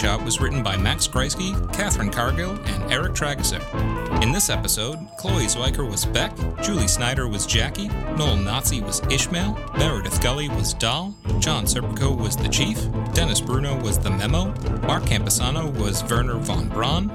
Moonshot 0.00 0.24
was 0.24 0.40
written 0.40 0.62
by 0.62 0.78
Max 0.78 1.06
Kreisky, 1.06 1.52
Catherine 1.74 2.10
Cargill, 2.10 2.52
and 2.64 2.90
Eric 2.90 3.12
Trageser. 3.12 3.60
In 4.22 4.32
this 4.32 4.48
episode, 4.48 4.98
Chloe 5.18 5.44
Zwiker 5.44 5.88
was 5.88 6.06
Beck, 6.06 6.34
Julie 6.62 6.88
Snyder 6.88 7.28
was 7.28 7.44
Jackie, 7.44 7.88
Noel 8.16 8.36
Nazi 8.36 8.80
was 8.80 9.02
Ishmael, 9.10 9.58
Meredith 9.76 10.22
Gully 10.22 10.48
was 10.48 10.72
Dahl, 10.72 11.14
John 11.38 11.64
Serpico 11.64 12.16
was 12.16 12.34
the 12.34 12.48
Chief, 12.48 12.78
Dennis 13.12 13.42
Bruno 13.42 13.78
was 13.82 13.98
the 13.98 14.10
Memo, 14.10 14.46
Mark 14.86 15.04
Camposano 15.04 15.70
was 15.78 16.02
Wernher 16.04 16.36
von 16.36 16.68
Braun, 16.68 17.08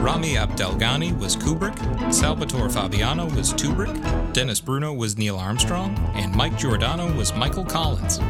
Rami 0.00 0.34
Abdelghani 0.34 1.18
was 1.18 1.36
Kubrick, 1.36 1.76
Salvatore 2.14 2.70
Fabiano 2.70 3.24
was 3.34 3.52
Tubrick, 3.52 4.32
Dennis 4.32 4.60
Bruno 4.60 4.92
was 4.92 5.18
Neil 5.18 5.36
Armstrong, 5.36 5.96
and 6.14 6.32
Mike 6.34 6.56
Giordano 6.56 7.12
was 7.16 7.34
Michael 7.34 7.64
Collins. 7.64 8.20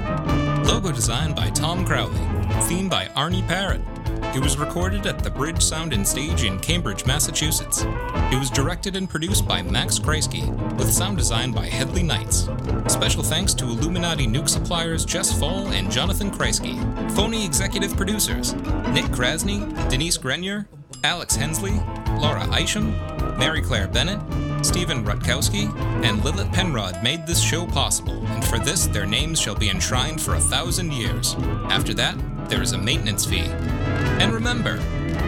Logo 0.67 0.91
designed 0.91 1.37
by 1.37 1.51
Tom 1.51 1.85
Crowley. 1.85 2.30
Theme 2.63 2.89
by 2.89 3.07
Arnie 3.17 3.47
Parrott. 3.47 3.81
It 4.35 4.43
was 4.43 4.57
recorded 4.57 5.07
at 5.07 5.25
the 5.25 5.31
Bridge 5.31 5.63
Sound 5.63 5.93
and 5.93 6.07
Stage 6.07 6.45
in 6.45 6.59
Cambridge, 6.61 7.05
Massachusetts. 7.07 7.85
It 7.85 8.39
was 8.39 8.51
directed 8.51 8.97
and 8.97 9.09
produced 9.09 9.47
by 9.47 9.63
Max 9.63 9.99
Kreisky, 9.99 10.49
with 10.77 10.93
sound 10.93 11.17
design 11.17 11.53
by 11.53 11.67
Headley 11.67 12.03
Knights. 12.03 12.49
Special 12.87 13.23
thanks 13.23 13.55
to 13.55 13.65
Illuminati 13.65 14.27
nuke 14.27 14.49
suppliers 14.49 15.05
Jess 15.05 15.37
Fall 15.39 15.69
and 15.69 15.91
Jonathan 15.91 16.31
Kreisky. 16.31 16.79
Phony 17.13 17.45
executive 17.45 17.97
producers 17.97 18.55
Nick 18.93 19.07
Krasny, 19.07 19.67
Denise 19.91 20.17
Grenier, 20.17 20.69
Alex 21.03 21.35
Hensley, 21.35 21.81
Laura 22.19 22.47
Isham, 22.57 22.91
Mary 23.39 23.63
Claire 23.63 23.89
Bennett, 23.89 24.21
Stephen 24.65 25.05
Rutkowski, 25.05 25.75
and 26.05 26.23
Lilith 26.23 26.53
Penrod 26.53 27.03
made 27.03 27.27
this 27.27 27.43
show 27.43 27.67
possible, 27.67 28.25
and 28.27 28.45
for 28.45 28.59
this 28.59 28.87
their 28.87 29.07
names 29.07 29.41
shall 29.41 29.55
be 29.55 29.71
enshrined 29.71 30.21
for 30.21 30.35
a 30.35 30.41
thousand 30.41 30.93
years. 30.93 31.35
After 31.71 31.95
that, 31.95 32.17
there 32.51 32.61
is 32.61 32.73
a 32.73 32.79
maintenance 32.79 33.25
fee. 33.25 33.47
And 34.19 34.33
remember, 34.33 34.79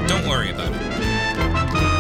don't 0.08 0.26
worry 0.26 0.50
about 0.50 0.72
it. 0.74 1.91